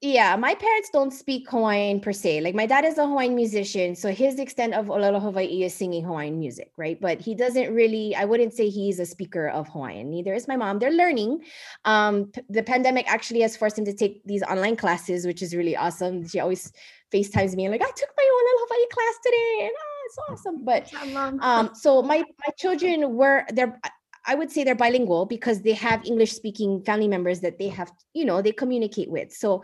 yeah, 0.01 0.35
my 0.35 0.53
parents 0.53 0.91
don't 0.93 1.09
speak 1.09 1.49
Hawaiian 1.49 1.99
per 1.99 2.13
se. 2.13 2.41
Like 2.41 2.53
my 2.53 2.67
dad 2.67 2.85
is 2.85 2.99
a 2.99 3.07
Hawaiian 3.07 3.33
musician, 3.33 3.95
so 3.95 4.11
his 4.11 4.37
extent 4.37 4.75
of 4.75 4.85
Olelo 4.87 5.19
Hawaii 5.19 5.63
is 5.63 5.73
singing 5.73 6.03
Hawaiian 6.03 6.37
music, 6.37 6.71
right? 6.77 7.01
But 7.01 7.19
he 7.19 7.33
doesn't 7.33 7.73
really. 7.73 8.15
I 8.15 8.25
wouldn't 8.25 8.53
say 8.53 8.69
he's 8.69 8.99
a 8.99 9.07
speaker 9.07 9.47
of 9.49 9.67
Hawaiian. 9.69 10.11
Neither 10.11 10.35
is 10.35 10.47
my 10.47 10.55
mom. 10.55 10.77
They're 10.77 10.91
learning. 10.91 11.41
Um, 11.85 12.31
the 12.47 12.61
pandemic 12.61 13.11
actually 13.11 13.41
has 13.41 13.57
forced 13.57 13.79
him 13.79 13.85
to 13.85 13.93
take 13.93 14.23
these 14.23 14.43
online 14.43 14.75
classes, 14.75 15.25
which 15.25 15.41
is 15.41 15.55
really 15.55 15.75
awesome. 15.75 16.27
She 16.27 16.39
always 16.39 16.71
FaceTimes 17.11 17.55
me 17.55 17.65
and 17.65 17.71
like, 17.71 17.81
I 17.81 17.91
took 17.95 18.09
my 18.15 18.23
Olelo 18.23 18.67
Hawaii 18.67 18.87
class 18.91 19.15
today, 19.23 19.57
and 19.61 19.71
oh, 19.73 20.01
it's 20.05 20.17
awesome. 20.29 20.63
But 20.63 21.41
um, 21.41 21.71
so 21.73 22.03
my 22.03 22.17
my 22.19 22.53
children 22.55 23.15
were 23.15 23.45
they're 23.51 23.79
I 24.27 24.35
would 24.35 24.51
say 24.51 24.63
they're 24.63 24.75
bilingual 24.75 25.25
because 25.25 25.61
they 25.61 25.73
have 25.73 26.05
English 26.05 26.33
speaking 26.33 26.83
family 26.83 27.07
members 27.07 27.39
that 27.39 27.57
they 27.57 27.69
have, 27.69 27.91
you 28.13 28.25
know, 28.25 28.41
they 28.41 28.51
communicate 28.51 29.09
with. 29.09 29.31
So 29.31 29.63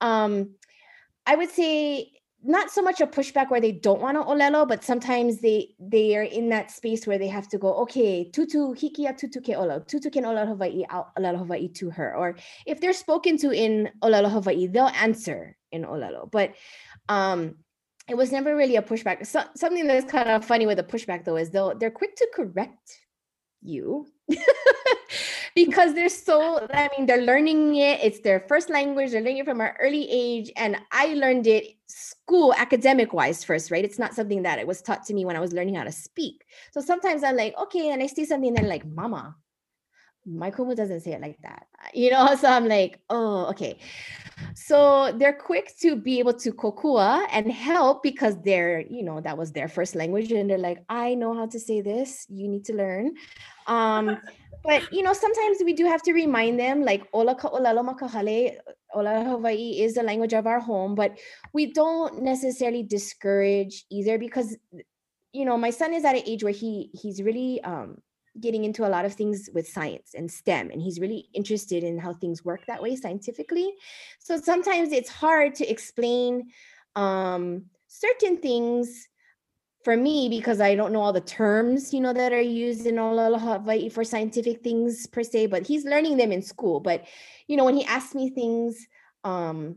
um, 0.00 0.54
I 1.26 1.36
would 1.36 1.50
say 1.50 2.12
not 2.42 2.70
so 2.70 2.80
much 2.80 3.00
a 3.00 3.06
pushback 3.06 3.50
where 3.50 3.60
they 3.60 3.72
don't 3.72 4.00
want 4.00 4.16
to 4.16 4.22
olelo, 4.22 4.66
but 4.66 4.82
sometimes 4.82 5.40
they 5.40 5.74
they 5.78 6.16
are 6.16 6.22
in 6.22 6.48
that 6.48 6.70
space 6.70 7.06
where 7.06 7.18
they 7.18 7.28
have 7.28 7.48
to 7.48 7.58
go, 7.58 7.74
okay, 7.82 8.30
tutu 8.30 8.74
hikia 8.74 9.16
tutu 9.16 9.40
ke 9.40 9.50
olo, 9.56 9.80
tutu 9.80 10.08
ken 10.08 10.24
olelo 10.24 10.46
Hawaii 10.46 10.84
olelo 11.18 11.38
Hawaii 11.38 11.68
to 11.68 11.90
her. 11.90 12.16
Or 12.16 12.36
if 12.64 12.80
they're 12.80 12.92
spoken 12.92 13.36
to 13.38 13.50
in 13.50 13.90
olelo 14.02 14.30
Hawaii, 14.30 14.68
they'll 14.68 14.92
answer 14.94 15.56
in 15.70 15.84
olelo. 15.84 16.30
But 16.30 16.54
um 17.08 17.56
it 18.08 18.16
was 18.16 18.32
never 18.32 18.56
really 18.56 18.76
a 18.76 18.82
pushback. 18.82 19.26
So, 19.26 19.42
something 19.54 19.86
that's 19.86 20.10
kind 20.10 20.30
of 20.30 20.42
funny 20.42 20.64
with 20.64 20.78
a 20.78 20.82
pushback 20.84 21.24
though 21.24 21.36
is 21.36 21.50
they'll 21.50 21.76
they're 21.76 21.90
quick 21.90 22.16
to 22.16 22.28
correct 22.32 23.00
you. 23.62 24.06
Because 25.54 25.92
they're 25.94 26.08
so 26.08 26.68
i 26.72 26.88
mean 26.96 27.06
they're 27.06 27.22
learning 27.22 27.74
it 27.74 27.98
it's 28.00 28.20
their 28.20 28.40
first 28.46 28.70
language 28.70 29.10
they're 29.10 29.20
learning 29.20 29.38
it 29.38 29.44
from 29.44 29.60
an 29.60 29.72
early 29.80 30.06
age 30.08 30.52
and 30.56 30.76
i 30.92 31.14
learned 31.14 31.48
it 31.48 31.64
school 31.88 32.54
academic 32.56 33.12
wise 33.12 33.42
first 33.42 33.70
right? 33.70 33.84
It's 33.84 33.98
not 33.98 34.14
something 34.14 34.42
that 34.42 34.60
it 34.60 34.66
was 34.68 34.82
taught 34.82 35.04
to 35.06 35.14
me 35.14 35.24
when 35.24 35.34
i 35.34 35.40
was 35.40 35.52
learning 35.52 35.74
how 35.74 35.84
to 35.84 35.90
speak. 35.90 36.44
So 36.70 36.80
sometimes 36.80 37.24
i'm 37.24 37.36
like 37.36 37.56
okay 37.58 37.90
and 37.90 38.02
i 38.02 38.06
see 38.06 38.24
something 38.24 38.48
and 38.48 38.58
then 38.58 38.68
like 38.68 38.86
mama 38.86 39.34
my 40.26 40.50
kumu 40.50 40.76
doesn't 40.76 41.00
say 41.00 41.12
it 41.12 41.20
like 41.20 41.38
that. 41.42 41.66
You 41.94 42.10
know 42.10 42.34
so 42.34 42.48
i'm 42.48 42.68
like 42.68 43.00
oh 43.08 43.46
okay. 43.46 43.78
So 44.54 45.12
they're 45.18 45.32
quick 45.32 45.72
to 45.80 45.96
be 45.96 46.18
able 46.18 46.34
to 46.34 46.52
kokua 46.52 47.26
and 47.32 47.50
help 47.50 48.02
because 48.02 48.36
they're 48.42 48.80
you 48.80 49.02
know 49.02 49.20
that 49.20 49.38
was 49.38 49.52
their 49.52 49.68
first 49.68 49.94
language 49.94 50.30
and 50.32 50.50
they're 50.50 50.58
like 50.58 50.84
i 50.88 51.14
know 51.14 51.34
how 51.34 51.46
to 51.46 51.58
say 51.58 51.80
this. 51.80 52.26
You 52.28 52.48
need 52.48 52.64
to 52.66 52.74
learn. 52.74 53.14
Um 53.66 54.18
but 54.64 54.92
you 54.92 55.02
know 55.02 55.12
sometimes 55.12 55.58
we 55.64 55.72
do 55.72 55.86
have 55.86 56.02
to 56.02 56.12
remind 56.12 56.58
them 56.58 56.82
like 56.82 57.06
ola 57.12 57.34
ka 57.34 57.48
olelo 57.50 57.82
makahale 57.82 58.58
ola 58.94 59.24
hawaii 59.24 59.80
is 59.80 59.94
the 59.94 60.02
language 60.02 60.32
of 60.32 60.46
our 60.46 60.60
home 60.60 60.94
but 60.94 61.16
we 61.52 61.72
don't 61.72 62.22
necessarily 62.22 62.82
discourage 62.82 63.84
either 63.90 64.18
because 64.18 64.56
you 65.32 65.44
know 65.44 65.56
my 65.56 65.70
son 65.70 65.94
is 65.94 66.04
at 66.04 66.16
an 66.16 66.22
age 66.26 66.42
where 66.42 66.52
he 66.52 66.90
he's 66.92 67.22
really 67.22 67.62
um 67.62 67.96
getting 68.40 68.64
into 68.64 68.86
a 68.86 68.88
lot 68.88 69.04
of 69.04 69.14
things 69.14 69.48
with 69.52 69.68
science 69.68 70.14
and 70.14 70.30
STEM, 70.30 70.70
and 70.70 70.80
he's 70.80 71.00
really 71.00 71.28
interested 71.34 71.84
in 71.84 71.98
how 71.98 72.14
things 72.14 72.44
work 72.44 72.66
that 72.66 72.82
way 72.82 72.96
scientifically. 72.96 73.72
So 74.18 74.40
sometimes 74.40 74.92
it's 74.92 75.10
hard 75.10 75.54
to 75.56 75.66
explain 75.66 76.50
um, 76.96 77.64
certain 77.86 78.38
things 78.38 79.08
for 79.84 79.96
me 79.96 80.28
because 80.28 80.60
I 80.60 80.74
don't 80.74 80.92
know 80.92 81.00
all 81.00 81.12
the 81.12 81.20
terms, 81.20 81.94
you 81.94 82.00
know, 82.00 82.12
that 82.12 82.32
are 82.32 82.40
used 82.40 82.86
in 82.86 82.98
all 82.98 83.38
Hawaii 83.38 83.88
for 83.88 84.04
scientific 84.04 84.62
things 84.62 85.06
per 85.06 85.22
se, 85.22 85.46
but 85.46 85.66
he's 85.66 85.84
learning 85.84 86.16
them 86.16 86.32
in 86.32 86.42
school. 86.42 86.80
But 86.80 87.06
you 87.46 87.56
know, 87.56 87.64
when 87.64 87.76
he 87.76 87.84
asks 87.84 88.14
me 88.14 88.30
things, 88.30 88.86
um, 89.24 89.76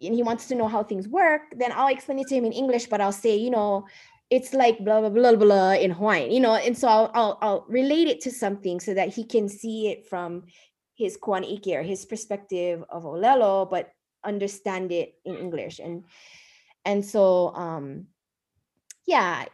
and 0.00 0.14
he 0.14 0.22
wants 0.22 0.46
to 0.48 0.54
know 0.54 0.68
how 0.68 0.82
things 0.82 1.08
work, 1.08 1.42
then 1.56 1.72
I'll 1.72 1.92
explain 1.92 2.18
it 2.18 2.26
to 2.28 2.34
him 2.34 2.44
in 2.44 2.52
English, 2.52 2.86
but 2.86 3.00
I'll 3.00 3.12
say, 3.12 3.36
you 3.36 3.50
know, 3.50 3.86
it's 4.30 4.52
like 4.52 4.78
blah 4.84 5.00
blah 5.00 5.10
blah 5.10 5.36
blah 5.36 5.72
in 5.72 5.90
Hawaiian, 5.90 6.30
you 6.32 6.40
know, 6.40 6.54
and 6.54 6.76
so 6.76 6.88
I'll, 6.88 7.10
I'll, 7.14 7.38
I'll 7.42 7.64
relate 7.68 8.08
it 8.08 8.20
to 8.22 8.30
something 8.30 8.80
so 8.80 8.94
that 8.94 9.14
he 9.14 9.24
can 9.24 9.48
see 9.48 9.88
it 9.88 10.06
from 10.06 10.44
his 10.96 11.16
Kuana'ike 11.16 11.76
or 11.76 11.82
his 11.82 12.04
perspective 12.04 12.82
of 12.88 13.04
Olelo, 13.04 13.68
but 13.70 13.90
understand 14.24 14.90
it 14.90 15.14
in 15.24 15.36
English. 15.36 15.78
And 15.78 16.04
and 16.84 17.04
so 17.04 17.54
um 17.54 18.06
yeah, 19.06 19.44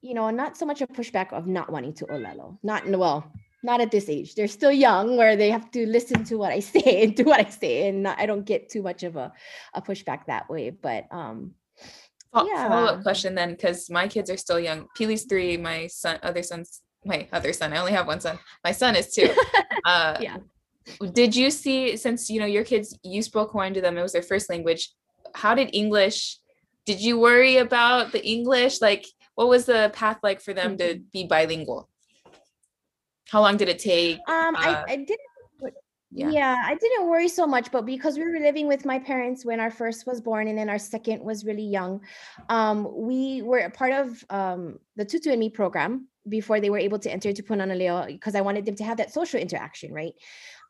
you 0.00 0.14
know, 0.14 0.30
not 0.30 0.56
so 0.56 0.64
much 0.64 0.80
a 0.80 0.86
pushback 0.86 1.32
of 1.32 1.46
not 1.46 1.70
wanting 1.70 1.92
to 1.94 2.06
Olelo. 2.06 2.58
Not 2.62 2.88
well, 2.88 3.30
not 3.62 3.82
at 3.82 3.90
this 3.90 4.08
age. 4.08 4.34
They're 4.34 4.48
still 4.48 4.72
young 4.72 5.16
where 5.16 5.36
they 5.36 5.50
have 5.50 5.70
to 5.72 5.86
listen 5.86 6.24
to 6.24 6.36
what 6.36 6.52
I 6.52 6.60
say 6.72 7.02
and 7.02 7.14
do 7.14 7.24
what 7.24 7.46
I 7.46 7.50
say. 7.50 7.88
And 7.88 8.04
not, 8.04 8.18
I 8.18 8.24
don't 8.24 8.44
get 8.44 8.70
too 8.70 8.82
much 8.82 9.02
of 9.02 9.16
a, 9.16 9.32
a 9.74 9.82
pushback 9.82 10.26
that 10.26 10.48
way. 10.48 10.70
But 10.70 11.06
um 11.10 11.54
yeah. 12.34 12.68
follow 12.68 12.86
up 12.86 13.02
question 13.02 13.34
then, 13.34 13.52
because 13.52 13.88
my 13.90 14.08
kids 14.08 14.30
are 14.30 14.36
still 14.36 14.58
young. 14.58 14.86
Peely's 14.96 15.24
three, 15.24 15.56
my 15.56 15.86
son, 15.86 16.18
other 16.22 16.42
son's 16.42 16.80
my 17.04 17.28
other 17.32 17.52
son. 17.52 17.72
I 17.72 17.78
only 17.78 17.92
have 17.92 18.06
one 18.06 18.20
son. 18.20 18.38
My 18.64 18.72
son 18.72 18.96
is 18.96 19.12
two. 19.12 19.30
Uh, 19.84 20.16
yeah. 20.18 20.38
Did 21.12 21.36
you 21.36 21.50
see 21.50 21.98
since 21.98 22.30
you 22.30 22.40
know 22.40 22.46
your 22.46 22.64
kids 22.64 22.98
you 23.02 23.20
spoke 23.20 23.50
Hawaiian 23.50 23.74
to 23.74 23.82
them? 23.82 23.98
It 23.98 24.02
was 24.02 24.14
their 24.14 24.22
first 24.22 24.48
language. 24.48 24.94
How 25.34 25.54
did 25.54 25.74
English? 25.74 26.38
Did 26.86 27.02
you 27.02 27.18
worry 27.20 27.58
about 27.58 28.12
the 28.12 28.26
English? 28.26 28.80
Like, 28.80 29.04
what 29.34 29.48
was 29.48 29.66
the 29.66 29.90
path 29.92 30.20
like 30.22 30.40
for 30.40 30.54
them 30.54 30.78
mm-hmm. 30.78 30.92
to 30.94 31.02
be 31.12 31.26
bilingual? 31.26 31.90
How 33.28 33.42
long 33.42 33.58
did 33.58 33.68
it 33.68 33.78
take? 33.78 34.20
Um, 34.26 34.56
uh, 34.56 34.58
I, 34.58 34.84
I 34.88 34.96
didn't 34.96 35.33
yeah. 36.14 36.30
yeah 36.30 36.62
i 36.64 36.74
didn't 36.76 37.08
worry 37.08 37.28
so 37.28 37.46
much 37.46 37.70
but 37.72 37.84
because 37.84 38.16
we 38.16 38.24
were 38.24 38.38
living 38.38 38.68
with 38.68 38.84
my 38.84 38.98
parents 38.98 39.44
when 39.44 39.58
our 39.58 39.70
first 39.70 40.06
was 40.06 40.20
born 40.20 40.46
and 40.46 40.56
then 40.56 40.68
our 40.68 40.78
second 40.78 41.20
was 41.22 41.44
really 41.44 41.64
young 41.64 42.00
um, 42.48 42.88
we 42.94 43.42
were 43.42 43.58
a 43.58 43.70
part 43.70 43.92
of 43.92 44.24
um, 44.30 44.78
the 44.96 45.04
tutu 45.04 45.30
and 45.30 45.40
me 45.40 45.50
program 45.50 46.06
before 46.28 46.60
they 46.60 46.70
were 46.70 46.78
able 46.78 46.98
to 46.98 47.10
enter 47.10 47.32
to 47.32 47.42
punana 47.42 47.76
Leo 47.76 48.06
because 48.06 48.34
i 48.36 48.40
wanted 48.40 48.64
them 48.64 48.76
to 48.76 48.84
have 48.84 48.96
that 48.96 49.12
social 49.12 49.40
interaction 49.40 49.92
right? 49.92 50.14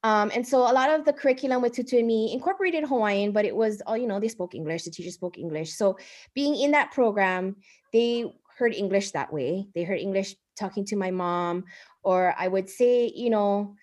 Um, 0.03 0.31
and 0.35 0.47
so 0.47 0.59
a 0.59 0.75
lot 0.75 0.91
of 0.91 1.07
the 1.07 1.15
curriculum 1.15 1.63
with 1.63 1.73
tutu 1.73 1.99
and 1.99 2.07
me 2.07 2.33
incorporated 2.33 2.85
hawaiian 2.85 3.33
but 3.33 3.45
it 3.45 3.55
was 3.55 3.83
all 3.87 3.97
you 3.97 4.07
know 4.07 4.21
they 4.21 4.29
spoke 4.29 4.55
english 4.55 4.85
the 4.85 4.91
teacher 4.91 5.11
spoke 5.11 5.39
english. 5.39 5.75
So 5.75 5.99
being 6.35 6.57
in 6.57 6.71
that 6.73 6.93
program 6.93 7.57
they 7.93 8.33
heard 8.59 8.75
english 8.75 9.11
that 9.11 9.33
way. 9.33 9.67
They 9.75 9.83
heard 9.85 9.99
english 9.99 10.37
talking 10.57 10.85
to 10.87 10.97
my 10.97 11.11
mom 11.11 11.65
or 12.03 12.35
i 12.39 12.47
would 12.47 12.69
say 12.71 13.11
you 13.15 13.31
know 13.31 13.75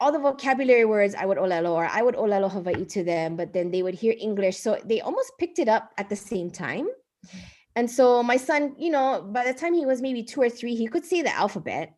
all 0.00 0.12
the 0.12 0.18
vocabulary 0.18 0.84
words 0.84 1.14
I 1.14 1.26
would 1.26 1.38
olelo 1.38 1.72
or 1.72 1.86
I 1.86 2.02
would 2.02 2.14
olelo 2.16 2.50
Hawaii 2.50 2.84
to 2.84 3.04
them, 3.04 3.36
but 3.36 3.52
then 3.52 3.70
they 3.70 3.82
would 3.82 3.94
hear 3.94 4.14
English. 4.18 4.58
So 4.58 4.78
they 4.84 5.00
almost 5.00 5.32
picked 5.38 5.58
it 5.58 5.68
up 5.68 5.92
at 5.98 6.08
the 6.08 6.16
same 6.16 6.50
time. 6.50 6.86
Mm-hmm. 6.86 7.38
And 7.74 7.90
so 7.90 8.22
my 8.22 8.36
son, 8.36 8.74
you 8.78 8.90
know, 8.90 9.26
by 9.32 9.44
the 9.44 9.54
time 9.54 9.74
he 9.74 9.86
was 9.86 10.02
maybe 10.02 10.22
two 10.22 10.42
or 10.42 10.50
three, 10.50 10.74
he 10.74 10.86
could 10.86 11.06
say 11.06 11.22
the 11.22 11.34
alphabet, 11.34 11.94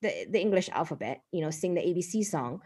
the, 0.00 0.26
the 0.30 0.40
English 0.40 0.68
alphabet, 0.70 1.20
you 1.32 1.42
know, 1.42 1.50
sing 1.50 1.74
the 1.74 1.82
ABC 1.82 2.24
song. 2.24 2.62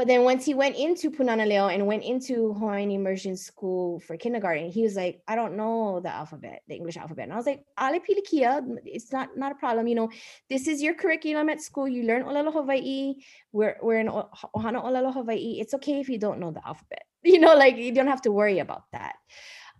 But 0.00 0.06
then 0.06 0.24
once 0.24 0.46
he 0.46 0.54
went 0.54 0.76
into 0.76 1.10
Punanaleo 1.10 1.70
and 1.74 1.86
went 1.86 2.04
into 2.04 2.54
Hawaiian 2.54 2.90
immersion 2.90 3.36
school 3.36 4.00
for 4.00 4.16
kindergarten, 4.16 4.70
he 4.70 4.80
was 4.80 4.96
like, 4.96 5.20
I 5.28 5.36
don't 5.36 5.58
know 5.58 6.00
the 6.00 6.08
alphabet, 6.08 6.62
the 6.68 6.74
English 6.74 6.96
alphabet. 6.96 7.24
And 7.24 7.34
I 7.34 7.36
was 7.36 7.44
like, 7.44 7.66
Ale 7.78 8.00
pilikia, 8.00 8.78
it's 8.86 9.12
not 9.12 9.36
not 9.36 9.52
a 9.52 9.56
problem. 9.56 9.88
You 9.88 9.96
know, 9.96 10.10
this 10.48 10.68
is 10.68 10.80
your 10.80 10.94
curriculum 10.94 11.50
at 11.50 11.60
school. 11.60 11.86
You 11.86 12.04
learn 12.04 12.22
Olelo 12.22 12.50
Hawaii. 12.50 13.16
We're 13.52 13.76
we're 13.82 13.98
in 13.98 14.08
Ohana 14.08 14.82
Olelo 14.82 15.12
Hawaii. 15.12 15.60
It's 15.60 15.74
okay 15.74 16.00
if 16.00 16.08
you 16.08 16.16
don't 16.16 16.40
know 16.40 16.50
the 16.50 16.66
alphabet. 16.66 17.04
You 17.22 17.38
know, 17.38 17.54
like 17.54 17.76
you 17.76 17.92
don't 17.92 18.06
have 18.06 18.22
to 18.22 18.32
worry 18.32 18.60
about 18.60 18.84
that. 18.92 19.16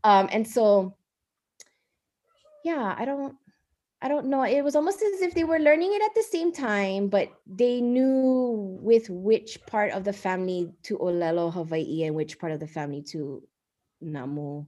Um, 0.05 0.29
and 0.31 0.47
so 0.47 0.99
yeah, 2.63 2.95
I 2.95 3.07
don't 3.07 3.37
I 4.03 4.09
don't 4.09 4.27
know. 4.27 4.43
It 4.43 4.63
was 4.63 4.77
almost 4.77 5.03
as 5.03 5.21
if 5.21 5.35
they 5.35 5.45
were 5.45 5.59
learning 5.59 5.93
it 5.93 6.03
at 6.03 6.15
the 6.15 6.23
same 6.23 6.53
time, 6.53 7.09
but 7.09 7.29
they 7.47 7.83
knew 7.83 8.79
with 8.81 9.11
which 9.11 9.59
part 9.67 9.93
of 9.93 10.05
the 10.05 10.13
family 10.13 10.73
to 10.85 10.97
Olelo 10.99 11.53
Hawaii 11.53 12.05
and 12.05 12.17
which 12.17 12.39
part 12.39 12.53
of 12.53 12.61
the 12.61 12.67
family 12.67 13.03
to 13.11 13.43
Namu 14.01 14.65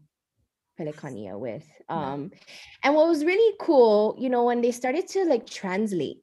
Pelekania 0.78 1.38
with. 1.38 1.66
Um, 1.88 2.30
and 2.82 2.94
what 2.94 3.08
was 3.08 3.24
really 3.24 3.56
cool, 3.58 4.16
you 4.18 4.28
know, 4.28 4.44
when 4.44 4.60
they 4.60 4.70
started 4.70 5.08
to 5.08 5.24
like 5.24 5.46
translate 5.46 6.18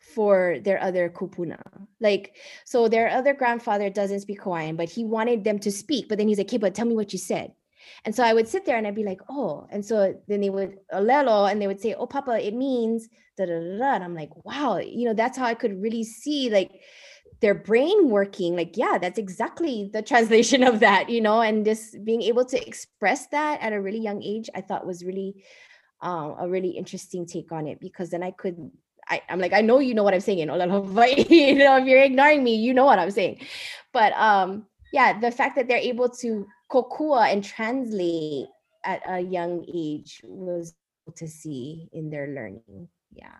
for 0.00 0.58
their 0.64 0.82
other 0.82 1.08
kupuna. 1.08 1.60
Like, 2.00 2.36
so 2.64 2.88
their 2.88 3.08
other 3.08 3.34
grandfather 3.34 3.90
doesn't 3.90 4.20
speak 4.20 4.42
Hawaiian, 4.42 4.74
but 4.74 4.88
he 4.88 5.04
wanted 5.04 5.44
them 5.44 5.58
to 5.60 5.70
speak. 5.70 6.08
But 6.08 6.18
then 6.18 6.26
he's 6.26 6.38
like, 6.38 6.48
okay, 6.48 6.58
but 6.58 6.74
tell 6.74 6.86
me 6.86 6.96
what 6.96 7.12
you 7.12 7.18
said. 7.18 7.52
And 8.04 8.14
so 8.14 8.22
I 8.22 8.32
would 8.32 8.48
sit 8.48 8.64
there 8.64 8.76
and 8.76 8.86
I'd 8.86 8.94
be 8.94 9.04
like, 9.04 9.20
oh, 9.28 9.66
and 9.70 9.84
so 9.84 10.14
then 10.28 10.40
they 10.40 10.50
would 10.50 10.78
olelo 10.92 11.50
and 11.50 11.60
they 11.60 11.66
would 11.66 11.80
say, 11.80 11.94
oh, 11.94 12.06
Papa, 12.06 12.44
it 12.44 12.54
means 12.54 13.08
da 13.36 13.46
da 13.46 13.78
da. 13.78 13.94
And 13.94 14.04
I'm 14.04 14.14
like, 14.14 14.30
wow, 14.44 14.78
you 14.78 15.06
know, 15.06 15.14
that's 15.14 15.38
how 15.38 15.46
I 15.46 15.54
could 15.54 15.80
really 15.80 16.04
see 16.04 16.50
like 16.50 16.70
their 17.40 17.54
brain 17.54 18.08
working. 18.08 18.56
Like, 18.56 18.76
yeah, 18.76 18.98
that's 18.98 19.18
exactly 19.18 19.90
the 19.92 20.02
translation 20.02 20.62
of 20.62 20.80
that, 20.80 21.08
you 21.08 21.20
know, 21.20 21.40
and 21.40 21.64
just 21.64 22.04
being 22.04 22.22
able 22.22 22.44
to 22.46 22.66
express 22.66 23.26
that 23.28 23.60
at 23.60 23.72
a 23.72 23.80
really 23.80 24.00
young 24.00 24.22
age, 24.22 24.50
I 24.54 24.60
thought 24.60 24.86
was 24.86 25.04
really 25.04 25.44
um, 26.00 26.36
a 26.38 26.48
really 26.48 26.70
interesting 26.70 27.26
take 27.26 27.52
on 27.52 27.66
it 27.66 27.80
because 27.80 28.10
then 28.10 28.22
I 28.22 28.30
could 28.30 28.70
I, 29.08 29.22
am 29.28 29.40
like, 29.40 29.52
I 29.52 29.60
know 29.60 29.80
you 29.80 29.92
know 29.92 30.04
what 30.04 30.14
I'm 30.14 30.20
saying. 30.20 30.38
you 30.38 30.46
know, 30.46 30.56
if 30.56 31.84
you're 31.84 32.02
ignoring 32.02 32.44
me, 32.44 32.54
you 32.54 32.72
know 32.72 32.84
what 32.84 32.98
I'm 33.00 33.10
saying. 33.10 33.40
But 33.92 34.12
um, 34.12 34.66
yeah, 34.92 35.18
the 35.18 35.30
fact 35.30 35.56
that 35.56 35.68
they're 35.68 35.78
able 35.78 36.08
to 36.08 36.46
kokua 36.70 37.32
and 37.32 37.44
translate 37.44 38.48
at 38.84 39.02
a 39.08 39.20
young 39.20 39.64
age 39.72 40.20
was 40.24 40.74
to 41.16 41.28
see 41.28 41.88
in 41.92 42.10
their 42.10 42.28
learning. 42.28 42.88
Yeah. 43.12 43.36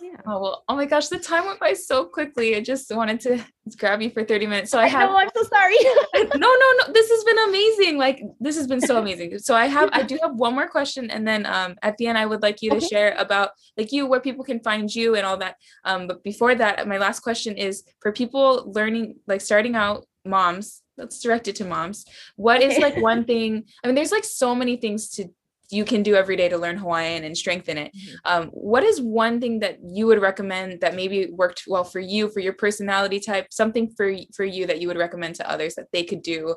Yeah. 0.00 0.16
Oh 0.26 0.40
well, 0.40 0.64
oh 0.68 0.76
my 0.76 0.86
gosh, 0.86 1.08
the 1.08 1.18
time 1.18 1.44
went 1.44 1.58
by 1.58 1.72
so 1.72 2.04
quickly. 2.04 2.54
I 2.54 2.60
just 2.60 2.94
wanted 2.94 3.18
to 3.20 3.44
grab 3.76 4.00
you 4.00 4.10
for 4.10 4.22
30 4.22 4.46
minutes. 4.46 4.70
So 4.70 4.78
I, 4.78 4.84
I 4.84 4.88
have 4.88 5.10
know, 5.10 5.16
I'm 5.16 5.28
so 5.34 5.42
sorry. 5.42 5.76
no, 6.14 6.48
no, 6.48 6.72
no. 6.78 6.92
This 6.92 7.10
has 7.10 7.24
been 7.24 7.38
amazing. 7.48 7.98
Like 7.98 8.22
this 8.38 8.56
has 8.56 8.68
been 8.68 8.80
so 8.80 8.98
amazing. 8.98 9.38
So 9.42 9.56
I 9.56 9.66
have 9.66 9.90
I 9.92 10.02
do 10.02 10.18
have 10.22 10.36
one 10.36 10.54
more 10.54 10.68
question 10.68 11.10
and 11.10 11.26
then 11.26 11.46
um 11.46 11.74
at 11.82 11.96
the 11.96 12.06
end 12.06 12.16
I 12.16 12.26
would 12.26 12.42
like 12.42 12.62
you 12.62 12.70
to 12.70 12.76
okay. 12.76 12.86
share 12.86 13.14
about 13.18 13.50
like 13.76 13.90
you 13.90 14.06
where 14.06 14.20
people 14.20 14.44
can 14.44 14.60
find 14.60 14.92
you 14.94 15.16
and 15.16 15.26
all 15.26 15.38
that. 15.38 15.56
Um 15.84 16.06
but 16.06 16.22
before 16.22 16.54
that, 16.54 16.86
my 16.86 16.98
last 16.98 17.20
question 17.20 17.56
is 17.56 17.82
for 18.00 18.12
people 18.12 18.70
learning 18.72 19.16
like 19.26 19.40
starting 19.40 19.74
out 19.74 20.06
moms 20.24 20.82
let's 20.98 21.20
direct 21.20 21.48
it 21.48 21.56
to 21.56 21.64
moms. 21.64 22.04
What 22.36 22.62
is 22.62 22.78
like 22.78 22.96
one 23.12 23.24
thing 23.24 23.64
i 23.82 23.86
mean 23.86 23.94
there's 23.94 24.12
like 24.12 24.24
so 24.24 24.54
many 24.54 24.76
things 24.76 25.08
to 25.10 25.28
you 25.70 25.86
can 25.86 26.02
do 26.02 26.14
every 26.14 26.36
day 26.36 26.50
to 26.50 26.58
learn 26.58 26.76
hawaiian 26.76 27.24
and 27.24 27.36
strengthen 27.36 27.78
it. 27.78 27.92
Mm-hmm. 27.96 28.14
um, 28.24 28.48
what 28.48 28.84
is 28.84 29.00
one 29.00 29.40
thing 29.40 29.60
that 29.60 29.78
you 29.82 30.06
would 30.06 30.20
recommend 30.20 30.82
that 30.82 30.94
maybe 30.94 31.28
worked 31.30 31.64
well 31.66 31.84
for 31.84 31.98
you 31.98 32.28
for 32.28 32.40
your 32.40 32.52
personality 32.52 33.20
type 33.20 33.46
something 33.50 33.90
for 33.96 34.14
for 34.34 34.44
you 34.44 34.66
that 34.66 34.80
you 34.80 34.88
would 34.88 34.98
recommend 34.98 35.36
to 35.36 35.50
others 35.50 35.74
that 35.76 35.88
they 35.92 36.04
could 36.04 36.22
do? 36.22 36.56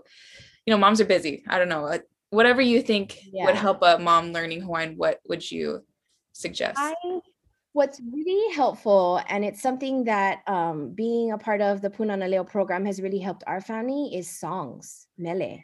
You 0.65 0.71
know 0.71 0.77
moms 0.77 0.99
are 0.99 1.05
busy. 1.05 1.43
I 1.47 1.57
don't 1.59 1.69
know 1.69 1.97
whatever 2.31 2.61
you 2.61 2.81
think 2.81 3.17
yeah. 3.31 3.45
would 3.45 3.55
help 3.55 3.79
a 3.81 3.97
mom 3.97 4.33
learning 4.33 4.61
hawaiian 4.61 4.95
what 4.97 5.19
would 5.29 5.49
you 5.49 5.85
suggest? 6.33 6.77
I 6.77 6.93
what's 7.75 7.99
really 8.09 8.55
helpful, 8.55 9.21
and 9.27 9.43
it's 9.43 9.61
something 9.61 10.05
that 10.05 10.43
um, 10.47 10.93
being 10.95 11.33
a 11.33 11.37
part 11.37 11.59
of 11.59 11.81
the 11.81 11.89
Punana 11.89 12.29
Leo 12.29 12.45
program 12.45 12.85
has 12.85 13.01
really 13.01 13.19
helped 13.19 13.43
our 13.47 13.59
family, 13.59 14.15
is 14.15 14.29
songs, 14.29 15.07
mele. 15.17 15.59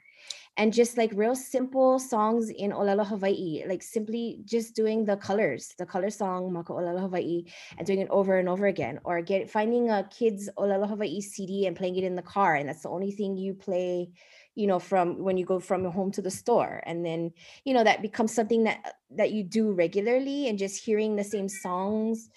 And 0.57 0.73
just 0.73 0.97
like 0.97 1.11
real 1.13 1.35
simple 1.35 1.99
songs 1.99 2.49
in 2.49 2.71
Olelo 2.71 3.07
Hawaii, 3.07 3.63
like 3.65 3.81
simply 3.81 4.41
just 4.43 4.75
doing 4.75 5.05
the 5.05 5.15
colors, 5.15 5.73
the 5.77 5.85
color 5.85 6.09
song, 6.09 6.51
Maka 6.51 6.73
Olelo 6.73 6.99
Hawaii, 6.99 7.45
and 7.77 7.87
doing 7.87 7.99
it 7.99 8.09
over 8.09 8.37
and 8.37 8.49
over 8.49 8.67
again. 8.67 8.99
Or 9.05 9.21
get 9.21 9.49
finding 9.49 9.89
a 9.89 10.03
kid's 10.11 10.49
Olelo 10.57 10.89
Hawaii 10.89 11.21
CD 11.21 11.65
and 11.65 11.77
playing 11.77 11.95
it 11.95 12.03
in 12.03 12.17
the 12.17 12.21
car. 12.21 12.55
And 12.55 12.67
that's 12.67 12.83
the 12.83 12.89
only 12.89 13.11
thing 13.11 13.37
you 13.37 13.53
play 13.53 14.11
you 14.55 14.67
know 14.67 14.79
from 14.79 15.17
when 15.19 15.37
you 15.37 15.45
go 15.45 15.59
from 15.59 15.83
your 15.83 15.91
home 15.91 16.11
to 16.11 16.21
the 16.21 16.31
store. 16.31 16.81
And 16.85 17.05
then 17.05 17.31
you 17.65 17.73
know 17.73 17.83
that 17.83 18.01
becomes 18.01 18.33
something 18.33 18.63
that 18.63 18.95
that 19.11 19.31
you 19.31 19.43
do 19.43 19.71
regularly 19.71 20.47
and 20.47 20.57
just 20.57 20.83
hearing 20.83 21.15
the 21.15 21.23
same 21.23 21.49
songs 21.49 22.29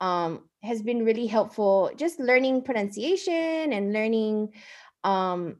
um, 0.00 0.48
has 0.62 0.82
been 0.82 1.04
really 1.04 1.26
helpful. 1.26 1.90
Just 1.96 2.18
learning 2.20 2.62
pronunciation 2.62 3.72
and 3.72 3.92
learning 3.92 4.48
um, 5.04 5.56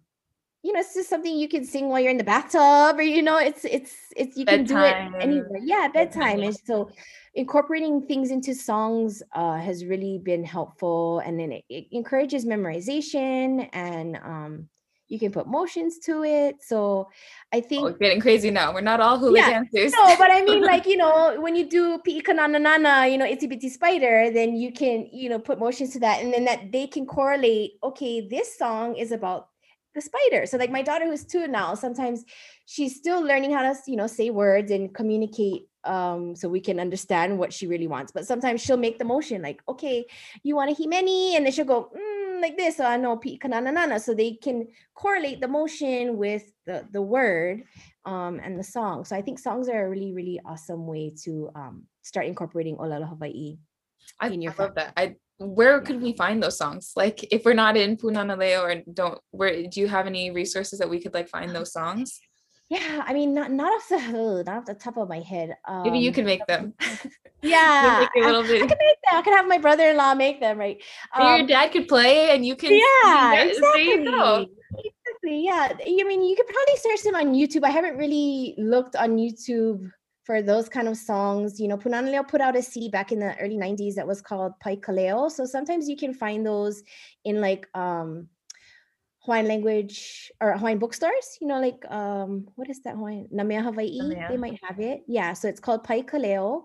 you 0.62 0.72
know 0.72 0.80
it's 0.80 0.94
just 0.94 1.08
something 1.08 1.38
you 1.38 1.48
can 1.48 1.64
sing 1.64 1.88
while 1.88 2.00
you're 2.00 2.10
in 2.10 2.18
the 2.18 2.24
bathtub 2.24 2.98
or 2.98 3.02
you 3.02 3.22
know 3.22 3.38
it's 3.38 3.64
it's 3.64 3.94
it's 4.16 4.36
you 4.36 4.44
bedtime. 4.44 4.66
can 4.66 4.76
do 4.76 5.18
it 5.18 5.22
anywhere. 5.22 5.60
Yeah 5.62 5.88
bedtime. 5.88 6.42
And 6.42 6.56
so 6.64 6.90
incorporating 7.34 8.06
things 8.06 8.30
into 8.30 8.54
songs 8.54 9.22
uh, 9.34 9.56
has 9.56 9.84
really 9.84 10.18
been 10.22 10.44
helpful. 10.44 11.20
And 11.20 11.38
then 11.38 11.52
it, 11.52 11.64
it 11.68 11.86
encourages 11.92 12.44
memorization 12.44 13.68
and 13.72 14.16
um, 14.16 14.68
you 15.10 15.18
can 15.18 15.32
put 15.32 15.46
motions 15.46 15.98
to 15.98 16.22
it. 16.22 16.62
So 16.62 17.10
I 17.52 17.60
think 17.60 17.82
oh, 17.82 17.92
getting 17.92 18.20
crazy 18.20 18.50
now. 18.50 18.72
We're 18.72 18.80
not 18.80 19.00
all 19.00 19.18
hula 19.18 19.38
yeah, 19.38 19.50
dancers. 19.50 19.92
No, 19.92 20.16
but 20.16 20.30
I 20.30 20.42
mean, 20.42 20.62
like, 20.62 20.86
you 20.86 20.96
know, 21.02 21.38
when 21.40 21.56
you 21.56 21.68
do 21.68 21.98
Pi'ikananana, 21.98 23.10
you 23.10 23.18
know, 23.18 23.26
Itsy 23.26 23.50
Bitsy 23.52 23.70
Spider, 23.70 24.30
then 24.32 24.54
you 24.54 24.72
can, 24.72 25.08
you 25.12 25.28
know, 25.28 25.40
put 25.40 25.58
motions 25.58 25.92
to 25.94 26.00
that. 26.00 26.22
And 26.22 26.32
then 26.32 26.44
that 26.44 26.70
they 26.70 26.86
can 26.86 27.06
correlate, 27.06 27.72
okay, 27.82 28.26
this 28.28 28.56
song 28.56 28.94
is 28.94 29.10
about 29.10 29.48
the 29.94 30.00
spider. 30.00 30.46
So 30.46 30.56
like 30.56 30.70
my 30.70 30.82
daughter 30.82 31.06
who's 31.06 31.24
two 31.24 31.48
now, 31.48 31.74
sometimes 31.74 32.24
she's 32.66 32.94
still 32.94 33.20
learning 33.20 33.52
how 33.52 33.62
to, 33.62 33.74
you 33.88 33.96
know, 33.96 34.06
say 34.06 34.30
words 34.30 34.70
and 34.70 34.94
communicate 34.94 35.66
um 35.84 36.36
so 36.36 36.46
we 36.46 36.60
can 36.60 36.78
understand 36.78 37.38
what 37.38 37.52
she 37.52 37.66
really 37.66 37.88
wants. 37.88 38.12
But 38.12 38.26
sometimes 38.26 38.60
she'll 38.60 38.76
make 38.76 38.98
the 38.98 39.04
motion 39.04 39.42
like, 39.42 39.62
okay, 39.68 40.06
you 40.44 40.54
want 40.54 40.70
a 40.70 40.80
himeni? 40.80 41.34
And 41.34 41.44
then 41.44 41.52
she'll 41.52 41.64
go, 41.64 41.90
mm, 41.96 42.09
like 42.40 42.56
this, 42.56 42.76
so 42.76 42.84
I 42.84 42.96
know 42.96 43.16
kananana. 43.16 44.00
So 44.00 44.14
they 44.14 44.32
can 44.32 44.68
correlate 44.94 45.40
the 45.40 45.48
motion 45.48 46.16
with 46.16 46.44
the 46.66 46.86
the 46.90 47.02
word 47.02 47.64
um, 48.04 48.40
and 48.42 48.58
the 48.58 48.64
song. 48.64 49.04
So 49.04 49.16
I 49.16 49.22
think 49.22 49.38
songs 49.38 49.68
are 49.68 49.86
a 49.86 49.88
really 49.88 50.12
really 50.12 50.40
awesome 50.44 50.86
way 50.86 51.12
to 51.24 51.50
um, 51.54 51.84
start 52.02 52.26
incorporating 52.26 52.76
Olelo 52.76 53.08
Hawaii. 53.08 53.58
I, 54.18 54.28
in 54.28 54.42
your 54.42 54.54
I 54.58 54.62
love 54.62 54.74
that. 54.74 54.92
I 54.96 55.16
where 55.38 55.80
could 55.80 56.02
we 56.02 56.12
find 56.12 56.42
those 56.42 56.58
songs? 56.58 56.92
Like 56.96 57.24
if 57.32 57.44
we're 57.44 57.54
not 57.54 57.76
in 57.76 57.96
Punana 57.96 58.38
Leo 58.38 58.62
or 58.62 58.82
don't 58.92 59.18
where 59.30 59.66
do 59.66 59.80
you 59.80 59.88
have 59.88 60.06
any 60.06 60.30
resources 60.30 60.78
that 60.78 60.90
we 60.90 61.00
could 61.00 61.14
like 61.14 61.28
find 61.28 61.50
those 61.56 61.72
songs? 61.72 62.20
Yeah, 62.70 63.02
I 63.04 63.12
mean, 63.12 63.34
not 63.34 63.50
not 63.50 63.72
off 63.72 63.88
the 63.88 64.00
hood, 64.00 64.46
not 64.46 64.58
off 64.58 64.64
the 64.64 64.74
top 64.74 64.96
of 64.96 65.08
my 65.08 65.18
head. 65.18 65.56
Um, 65.66 65.82
Maybe 65.82 65.98
you 65.98 66.10
um, 66.10 66.14
can 66.14 66.24
make 66.24 66.46
them. 66.46 66.72
Yeah, 67.42 68.06
make 68.14 68.24
little 68.26 68.42
bit. 68.42 68.62
I, 68.62 68.64
I 68.64 68.68
can 68.68 68.78
make 68.78 68.98
them. 69.02 69.18
I 69.18 69.22
can 69.22 69.32
have 69.32 69.48
my 69.48 69.56
brother-in-law 69.58 70.14
make 70.14 70.40
them, 70.40 70.58
right? 70.58 70.80
Um, 71.14 71.38
your 71.38 71.46
dad 71.46 71.72
could 71.72 71.88
play, 71.88 72.30
and 72.30 72.44
you 72.44 72.54
can. 72.54 72.70
Yeah, 72.70 73.44
exactly. 73.44 74.04
You 74.04 74.46
exactly. 74.74 75.44
Yeah, 75.46 75.72
I 75.72 76.04
mean, 76.04 76.22
you 76.22 76.36
could 76.36 76.46
probably 76.46 76.76
search 76.76 77.02
them 77.02 77.14
on 77.14 77.34
YouTube. 77.34 77.64
I 77.64 77.70
haven't 77.70 77.96
really 77.96 78.54
looked 78.58 78.94
on 78.94 79.16
YouTube 79.16 79.90
for 80.24 80.42
those 80.42 80.68
kind 80.68 80.86
of 80.86 80.98
songs. 80.98 81.58
You 81.58 81.68
know, 81.68 81.78
Punana 81.78 82.10
Leo 82.10 82.22
put 82.22 82.42
out 82.42 82.56
a 82.56 82.62
CD 82.62 82.90
back 82.90 83.10
in 83.10 83.18
the 83.18 83.34
early 83.38 83.56
'90s 83.56 83.94
that 83.94 84.06
was 84.06 84.20
called 84.20 84.52
Pai 84.60 84.76
Kaleo. 84.76 85.30
So 85.30 85.46
sometimes 85.46 85.88
you 85.88 85.96
can 85.96 86.12
find 86.12 86.44
those 86.44 86.82
in 87.24 87.40
like 87.40 87.66
um 87.74 88.28
Hawaiian 89.24 89.48
language 89.48 90.32
or 90.40 90.56
Hawaiian 90.56 90.78
bookstores, 90.78 91.36
you 91.40 91.46
know, 91.46 91.60
like 91.60 91.84
um, 91.90 92.48
what 92.56 92.70
is 92.70 92.82
that 92.82 92.96
Hawaiian? 92.96 93.28
Na 93.30 93.44
Mea 93.44 93.56
Hawaii, 93.56 93.98
Na 93.98 94.08
Mea. 94.08 94.26
they 94.30 94.36
might 94.36 94.58
have 94.66 94.80
it. 94.80 95.02
Yeah, 95.06 95.34
so 95.34 95.48
it's 95.48 95.60
called 95.60 95.84
Pai 95.84 96.02
Kaleo. 96.02 96.62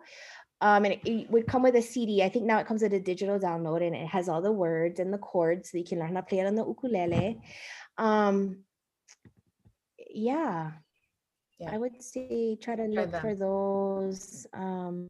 Um, 0.61 0.85
and 0.85 0.93
it, 0.93 1.01
it, 1.05 1.29
would 1.29 1.47
come 1.47 1.63
with 1.63 1.75
a 1.75 1.81
CD. 1.81 2.23
I 2.23 2.29
think 2.29 2.45
now 2.45 2.59
it 2.59 2.65
comes 2.65 2.81
with 2.81 2.93
a 2.93 2.99
digital 2.99 3.37
download 3.37 3.85
and 3.85 3.93
it 3.93 4.07
has 4.07 4.29
all 4.29 4.41
the 4.41 4.51
words 4.51 5.01
and 5.01 5.13
the 5.13 5.17
chords 5.17 5.69
so 5.69 5.77
you 5.77 5.83
can 5.83 5.99
learn 5.99 6.15
how 6.15 6.21
to 6.21 6.25
play 6.25 6.39
it 6.39 6.47
on 6.47 6.55
the 6.55 6.65
ukulele. 6.65 7.41
Um, 7.97 8.63
yeah. 10.09 10.71
yeah. 11.59 11.71
I 11.71 11.77
would 11.77 12.01
say 12.01 12.57
try 12.61 12.77
to 12.77 12.85
look 12.85 13.13
for 13.17 13.35
those. 13.35 14.47
Um, 14.53 15.09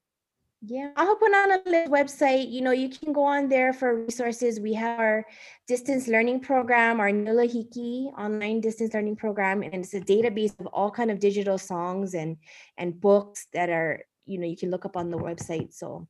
yeah, 0.68 0.90
I'll 0.96 1.16
put 1.16 1.34
on 1.34 1.52
a 1.52 1.60
website. 1.88 2.52
You 2.52 2.62
know, 2.62 2.72
you 2.72 2.90
can 2.90 3.14
go 3.14 3.24
on 3.24 3.50
there 3.50 3.74
for 3.74 4.04
resources. 4.06 4.60
We 4.60 4.74
have 4.74 5.00
our 5.00 5.26
distance 5.68 6.08
learning 6.08 6.42
program, 6.42 7.00
our 7.00 7.12
Nilahiki 7.12 8.18
online 8.18 8.62
distance 8.62 8.94
learning 8.94 9.16
program, 9.18 9.62
and 9.64 9.76
it's 9.76 9.94
a 9.94 10.00
database 10.00 10.60
of 10.60 10.68
all 10.68 10.92
kind 10.92 11.12
of 11.12 11.20
digital 11.20 11.58
songs 11.58 12.14
and 12.14 12.38
and 12.78 13.00
books 13.00 13.48
that 13.54 13.70
are 13.70 14.06
you 14.26 14.38
know 14.40 14.48
you 14.48 14.58
can 14.58 14.72
look 14.72 14.86
up 14.86 14.98
on 14.98 15.12
the 15.12 15.18
website. 15.18 15.74
So 15.74 16.08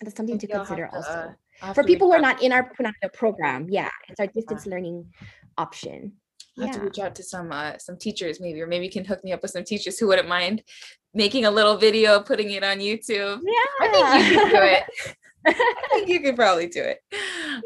that's 0.00 0.16
something 0.16 0.38
to 0.38 0.46
consider 0.46 0.88
to, 0.88 0.94
also 0.94 1.34
uh, 1.62 1.72
for 1.72 1.82
people 1.84 2.08
who 2.08 2.14
are 2.14 2.20
not 2.20 2.42
in 2.42 2.52
our 2.52 2.70
program. 3.14 3.66
Yeah, 3.68 3.90
it's 4.08 4.20
our 4.20 4.28
distance 4.28 4.66
uh, 4.66 4.70
learning 4.70 5.12
option. 5.56 6.12
I 6.58 6.66
have 6.66 6.74
yeah. 6.74 6.78
to 6.80 6.84
reach 6.84 6.98
out 6.98 7.14
to 7.16 7.22
some 7.22 7.52
uh, 7.52 7.78
some 7.78 7.96
teachers 7.96 8.40
maybe, 8.40 8.60
or 8.60 8.66
maybe 8.66 8.84
you 8.86 8.90
can 8.90 9.04
hook 9.04 9.22
me 9.22 9.32
up 9.32 9.42
with 9.42 9.52
some 9.52 9.64
teachers 9.64 9.98
who 9.98 10.08
wouldn't 10.08 10.28
mind 10.28 10.62
making 11.14 11.44
a 11.44 11.50
little 11.50 11.76
video, 11.76 12.20
putting 12.20 12.50
it 12.50 12.64
on 12.64 12.78
YouTube. 12.78 13.40
Yeah, 13.42 13.70
I 13.80 13.88
think 13.88 14.30
you 14.30 14.38
can 14.38 14.50
do 14.50 14.62
it. 14.62 15.16
I 15.46 15.88
think 15.92 16.08
you 16.08 16.20
could 16.20 16.36
probably 16.36 16.66
do 16.66 16.82
it. 16.82 17.00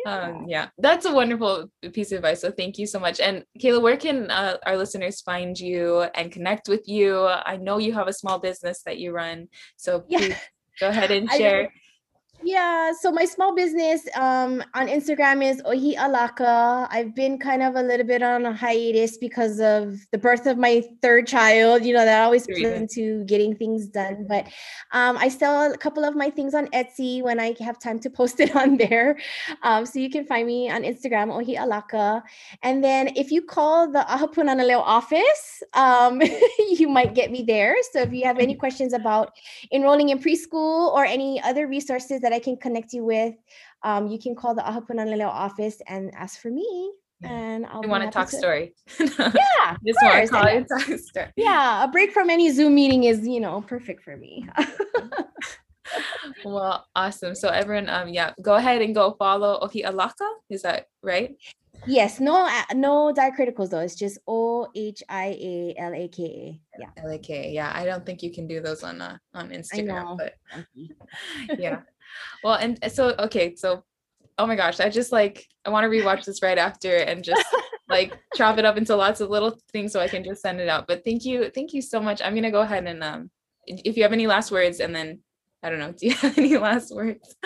Yeah. 0.05 0.14
Um, 0.14 0.44
yeah, 0.46 0.68
that's 0.78 1.07
a 1.07 1.12
wonderful 1.12 1.70
piece 1.92 2.12
of 2.12 2.16
advice. 2.16 2.40
So 2.40 2.50
thank 2.50 2.78
you 2.78 2.87
so 2.87 3.00
much. 3.00 3.18
And 3.18 3.44
Kayla, 3.59 3.83
where 3.83 3.96
can 3.96 4.31
uh, 4.31 4.59
our 4.66 4.76
listeners 4.76 5.20
find 5.20 5.59
you 5.59 6.02
and 6.14 6.31
connect 6.31 6.68
with 6.68 6.87
you? 6.87 7.26
I 7.26 7.57
know 7.57 7.78
you 7.78 7.92
have 7.94 8.09
a 8.09 8.12
small 8.12 8.38
business 8.38 8.83
that 8.87 8.98
you 8.98 9.12
run, 9.12 9.48
so 9.76 10.05
yeah. 10.09 10.37
go 10.81 10.88
ahead 10.88 11.11
and 11.11 11.31
share. 11.31 11.72
Yeah, 12.44 12.92
so 13.00 13.12
my 13.12 13.24
small 13.24 13.55
business 13.55 14.02
um, 14.16 14.64
on 14.74 14.88
Instagram 14.88 15.48
is 15.48 15.62
Ohi 15.64 15.94
Alaka. 15.96 16.88
I've 16.90 17.14
been 17.14 17.38
kind 17.38 17.62
of 17.62 17.76
a 17.76 17.83
little 17.83 18.07
bit 18.07 18.20
on 18.20 18.44
a 18.46 18.52
hiatus 18.52 19.16
because 19.16 19.61
of 19.61 20.00
the 20.11 20.18
birth 20.18 20.46
of 20.46 20.59
my 20.59 20.83
third 21.02 21.28
child. 21.28 21.85
You 21.85 21.94
know, 21.94 22.05
that 22.05 22.24
always 22.24 22.44
plays 22.46 22.66
into 22.66 23.24
getting 23.26 23.55
things 23.55 23.87
done. 23.87 24.26
But 24.28 24.46
um, 24.90 25.16
I 25.18 25.28
sell 25.28 25.72
a 25.72 25.78
couple 25.78 26.05
of 26.05 26.16
my 26.16 26.31
things 26.31 26.52
on 26.52 26.66
Etsy 26.68 27.22
when 27.22 27.38
I 27.38 27.55
have 27.61 27.78
time 27.78 28.00
to 28.00 28.11
post 28.11 28.40
it 28.40 28.57
on 28.62 28.76
there. 28.76 29.18
Um, 29.62 29.87
so 29.87 30.00
you 30.00 30.11
can 30.11 30.24
find 30.24 30.44
me 30.44 30.68
on 30.68 30.83
Instagram, 30.83 31.33
Ohi 31.33 31.55
Alaka. 31.55 32.24
And 32.64 32.83
then 32.83 33.12
if 33.14 33.31
you 33.31 33.42
call 33.42 33.90
the 33.90 34.05
Ahapunanaleo 34.09 34.81
office, 34.81 35.62
um, 35.74 36.20
you 36.59 36.88
might 36.88 37.14
get 37.14 37.31
me 37.31 37.44
there. 37.44 37.76
So 37.92 38.00
if 38.00 38.12
you 38.12 38.24
have 38.24 38.40
any 38.40 38.55
questions 38.62 38.94
about 38.94 39.33
enrolling 39.70 40.09
in 40.09 40.18
preschool 40.18 40.92
or 40.92 41.05
any 41.05 41.40
other 41.42 41.68
resources 41.68 42.20
that 42.20 42.32
I 42.33 42.38
can 42.38 42.57
connect 42.57 42.92
you 42.92 43.05
with, 43.05 43.35
um, 43.83 44.09
you 44.09 44.18
can 44.18 44.35
call 44.35 44.55
the 44.55 44.66
Aha 44.66 44.81
Punana 44.81 45.16
Leo 45.16 45.29
office 45.29 45.81
and 45.87 46.12
ask 46.14 46.40
for 46.40 46.51
me. 46.51 46.92
And 47.25 47.66
I'll 47.66 47.83
want 47.83 48.03
to 48.03 48.11
talk 48.11 48.31
to... 48.31 48.37
story. 48.37 48.75
yeah. 48.99 49.77
Just 49.87 49.99
want 50.03 50.27
to 50.27 50.29
call 50.29 50.53
you 50.53 50.64
talk 50.64 50.99
story. 50.99 51.29
Yeah. 51.37 51.85
A 51.85 51.88
break 51.88 52.12
from 52.12 52.31
any 52.31 52.51
Zoom 52.51 52.75
meeting 52.75 53.05
is, 53.05 53.27
you 53.27 53.40
know, 53.40 53.61
perfect 53.61 54.03
for 54.03 54.16
me. 54.16 54.49
well, 56.45 56.87
awesome. 56.97 57.35
So 57.35 57.49
everyone, 57.49 57.88
um, 57.88 58.09
yeah, 58.09 58.33
go 58.42 58.55
ahead 58.55 58.83
and 58.83 58.95
go 58.95 59.14
follow 59.18 59.61
Ohi 59.62 59.83
Alaka. 59.83 60.29
Is 60.51 60.62
that 60.62 60.87
right? 61.03 61.37
Yes, 61.87 62.21
no, 62.21 62.47
uh, 62.47 62.75
no 62.75 63.12
diacriticals 63.12 63.71
though. 63.71 63.81
It's 63.81 63.97
just 63.97 64.18
O 64.27 64.68
H 64.75 65.03
I 65.09 65.37
A 65.40 65.75
L 65.79 65.95
A 65.95 66.09
K 66.09 66.23
A. 66.23 66.61
Yeah, 66.81 66.90
L 66.97 67.11
A 67.11 67.18
K. 67.18 67.51
Yeah, 67.51 67.73
I 67.75 67.85
don't 67.85 68.07
think 68.07 68.23
you 68.23 68.31
can 68.33 68.47
do 68.47 68.61
those 68.61 68.85
on 68.85 69.01
uh, 69.01 69.18
on 69.35 69.51
Instagram, 69.51 70.16
but 70.16 70.35
yeah. 71.59 71.81
Well, 72.42 72.55
and 72.55 72.79
so 72.92 73.14
okay, 73.18 73.55
so 73.55 73.85
oh 74.38 74.46
my 74.46 74.57
gosh, 74.57 74.81
I 74.81 74.88
just 74.88 75.12
like 75.12 75.46
I 75.64 75.70
want 75.70 75.85
to 75.85 75.90
rewatch 75.90 76.25
this 76.25 76.42
right 76.42 76.59
after 76.59 76.96
and 76.96 77.22
just 77.22 77.44
like 77.88 78.18
chop 78.35 78.59
it 78.59 78.64
up 78.64 78.77
into 78.77 78.96
lots 78.96 79.20
of 79.20 79.31
little 79.31 79.59
things 79.72 79.92
so 79.92 80.01
I 80.01 80.09
can 80.09 80.25
just 80.25 80.42
send 80.42 80.61
it 80.61 80.68
out. 80.68 80.87
But 80.87 81.05
thank 81.05 81.25
you, 81.25 81.51
thank 81.51 81.72
you 81.72 81.83
so 81.83 82.01
much. 82.01 82.20
I'm 82.22 82.35
gonna 82.35 82.51
go 82.51 82.62
ahead 82.62 82.87
and 82.87 83.03
um, 83.03 83.31
if 83.66 83.96
you 83.96 84.03
have 84.03 84.12
any 84.12 84.27
last 84.27 84.51
words, 84.51 84.81
and 84.81 84.94
then 84.94 85.20
I 85.62 85.70
don't 85.70 85.79
know. 85.79 85.92
Do 85.98 86.07
you 86.07 86.14
have 86.14 86.37
any 86.38 86.57
last 86.57 86.94
words? 86.94 87.37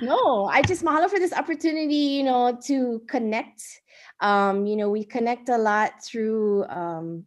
No, 0.00 0.46
I 0.46 0.62
just 0.62 0.84
mahalo 0.84 1.10
for 1.10 1.18
this 1.18 1.32
opportunity, 1.32 1.94
you 1.94 2.22
know, 2.22 2.58
to 2.66 3.02
connect. 3.08 3.62
Um, 4.20 4.66
you 4.66 4.76
know, 4.76 4.90
we 4.90 5.04
connect 5.04 5.48
a 5.48 5.58
lot 5.58 5.92
through 6.04 6.64
um 6.66 7.24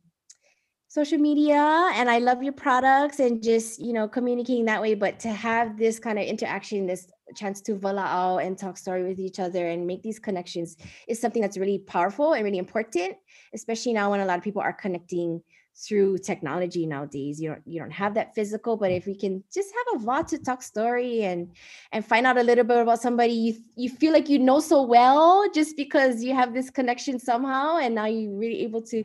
social 0.97 1.19
media 1.19 1.61
and 1.93 2.09
I 2.09 2.17
love 2.17 2.41
your 2.41 2.53
products 2.53 3.19
and 3.19 3.43
just, 3.43 3.79
you 3.79 3.93
know, 3.93 4.07
communicating 4.07 4.65
that 4.65 4.81
way. 4.81 4.95
But 4.95 5.19
to 5.19 5.29
have 5.29 5.77
this 5.77 5.99
kind 5.99 6.17
of 6.17 6.25
interaction, 6.25 6.87
this 6.87 7.11
chance 7.35 7.61
to 7.67 7.75
wala'au 7.75 8.43
and 8.43 8.57
talk 8.57 8.77
story 8.77 9.03
with 9.03 9.19
each 9.19 9.39
other 9.39 9.67
and 9.67 9.85
make 9.85 10.01
these 10.01 10.17
connections 10.17 10.75
is 11.07 11.21
something 11.21 11.43
that's 11.43 11.55
really 11.55 11.77
powerful 11.77 12.33
and 12.33 12.43
really 12.43 12.57
important, 12.57 13.13
especially 13.53 13.93
now 13.93 14.09
when 14.09 14.21
a 14.21 14.25
lot 14.25 14.39
of 14.39 14.43
people 14.43 14.63
are 14.63 14.73
connecting 14.73 15.39
through 15.85 16.17
technology 16.17 16.87
nowadays 16.87 17.39
you 17.39 17.49
don't 17.49 17.61
you 17.67 17.79
don't 17.79 17.91
have 17.91 18.15
that 18.15 18.33
physical 18.33 18.75
but 18.75 18.91
if 18.91 19.05
we 19.05 19.13
can 19.13 19.43
just 19.53 19.69
have 19.77 20.01
a 20.01 20.03
lot 20.03 20.27
to 20.27 20.39
talk 20.39 20.63
story 20.63 21.23
and 21.23 21.51
and 21.91 22.03
find 22.03 22.25
out 22.25 22.35
a 22.35 22.41
little 22.41 22.63
bit 22.63 22.77
about 22.77 22.99
somebody 22.99 23.31
you 23.31 23.53
you 23.75 23.87
feel 23.87 24.11
like 24.11 24.27
you 24.27 24.39
know 24.39 24.59
so 24.59 24.81
well 24.81 25.47
just 25.53 25.77
because 25.77 26.23
you 26.23 26.33
have 26.33 26.51
this 26.51 26.71
connection 26.71 27.19
somehow 27.19 27.77
and 27.77 27.93
now 27.93 28.05
you're 28.05 28.35
really 28.35 28.63
able 28.63 28.81
to 28.81 29.03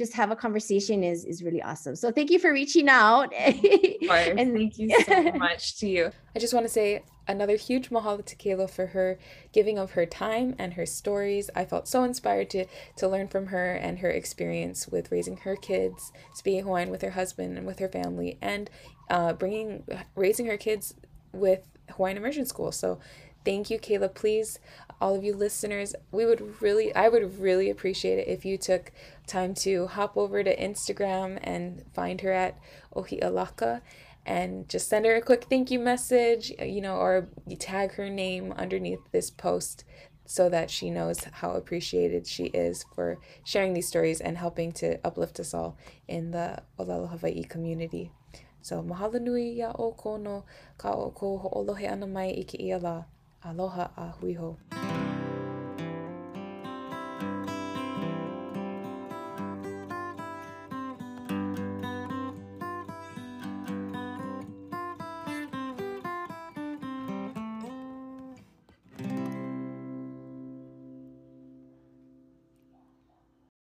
just 0.00 0.14
have 0.14 0.30
a 0.30 0.36
conversation 0.36 1.04
is 1.04 1.26
is 1.26 1.42
really 1.42 1.60
awesome. 1.60 1.94
So 1.94 2.10
thank 2.10 2.30
you 2.30 2.38
for 2.38 2.50
reaching 2.50 2.88
out. 2.88 3.34
and 3.34 4.54
thank 4.54 4.78
you 4.78 4.88
so 5.02 5.32
much 5.34 5.76
to 5.80 5.86
you. 5.86 6.10
I 6.34 6.38
just 6.38 6.54
want 6.54 6.64
to 6.64 6.72
say 6.72 7.02
another 7.28 7.56
huge 7.56 7.90
mahalo 7.90 8.24
to 8.24 8.34
Kayla 8.34 8.70
for 8.70 8.86
her 8.86 9.18
giving 9.52 9.78
of 9.78 9.90
her 9.90 10.06
time 10.06 10.56
and 10.58 10.72
her 10.72 10.86
stories. 10.86 11.50
I 11.54 11.66
felt 11.66 11.86
so 11.86 12.02
inspired 12.02 12.48
to 12.50 12.64
to 12.96 13.08
learn 13.08 13.28
from 13.28 13.48
her 13.48 13.74
and 13.74 13.98
her 13.98 14.08
experience 14.08 14.88
with 14.88 15.12
raising 15.12 15.36
her 15.38 15.54
kids, 15.54 16.12
speaking 16.32 16.64
Hawaiian 16.64 16.90
with 16.90 17.02
her 17.02 17.10
husband 17.10 17.58
and 17.58 17.66
with 17.66 17.78
her 17.78 17.88
family, 17.88 18.38
and 18.40 18.70
uh, 19.10 19.34
bringing 19.34 19.84
raising 20.14 20.46
her 20.46 20.56
kids 20.56 20.94
with 21.32 21.68
Hawaiian 21.90 22.16
immersion 22.16 22.46
school. 22.46 22.72
So 22.72 23.00
thank 23.44 23.70
you, 23.70 23.78
Kayla. 23.78 24.14
Please 24.14 24.58
all 25.00 25.14
of 25.14 25.24
you 25.24 25.34
listeners, 25.34 25.94
we 26.12 26.26
would 26.26 26.60
really, 26.60 26.94
I 26.94 27.08
would 27.08 27.38
really 27.40 27.70
appreciate 27.70 28.18
it 28.18 28.28
if 28.28 28.44
you 28.44 28.58
took 28.58 28.92
time 29.26 29.54
to 29.54 29.86
hop 29.86 30.16
over 30.16 30.44
to 30.44 30.54
Instagram 30.56 31.38
and 31.42 31.82
find 31.94 32.20
her 32.20 32.32
at 32.32 32.58
Ohi 32.94 33.18
Alaka 33.22 33.80
and 34.26 34.68
just 34.68 34.88
send 34.88 35.06
her 35.06 35.16
a 35.16 35.22
quick 35.22 35.46
thank 35.48 35.70
you 35.70 35.78
message, 35.78 36.52
you 36.60 36.82
know, 36.82 36.96
or 36.96 37.28
you 37.46 37.56
tag 37.56 37.94
her 37.94 38.10
name 38.10 38.52
underneath 38.52 39.00
this 39.10 39.30
post 39.30 39.84
so 40.26 40.50
that 40.50 40.70
she 40.70 40.90
knows 40.90 41.24
how 41.32 41.52
appreciated 41.52 42.26
she 42.26 42.44
is 42.44 42.84
for 42.94 43.18
sharing 43.42 43.72
these 43.72 43.88
stories 43.88 44.20
and 44.20 44.36
helping 44.36 44.70
to 44.70 44.98
uplift 45.04 45.40
us 45.40 45.54
all 45.54 45.78
in 46.06 46.30
the 46.30 46.62
Olelo 46.78 47.08
Hawaii 47.08 47.42
community. 47.42 48.12
So 48.60 48.82
mahalo 48.82 49.20
nui 49.20 49.58
ya 49.58 49.72
o 49.78 49.92
kono 49.98 50.44
ka 50.76 50.92
o 50.92 51.10
ko 51.10 51.38
ho'olohe 51.38 51.90
ana 51.90 52.06
mai 52.06 52.28
i 52.36 52.44
ke 52.44 52.60
ia 52.60 52.78
la. 52.78 53.04
Aloha 53.42 53.90
a 53.96 54.10
hui 54.20 54.36
hou. 54.36 54.58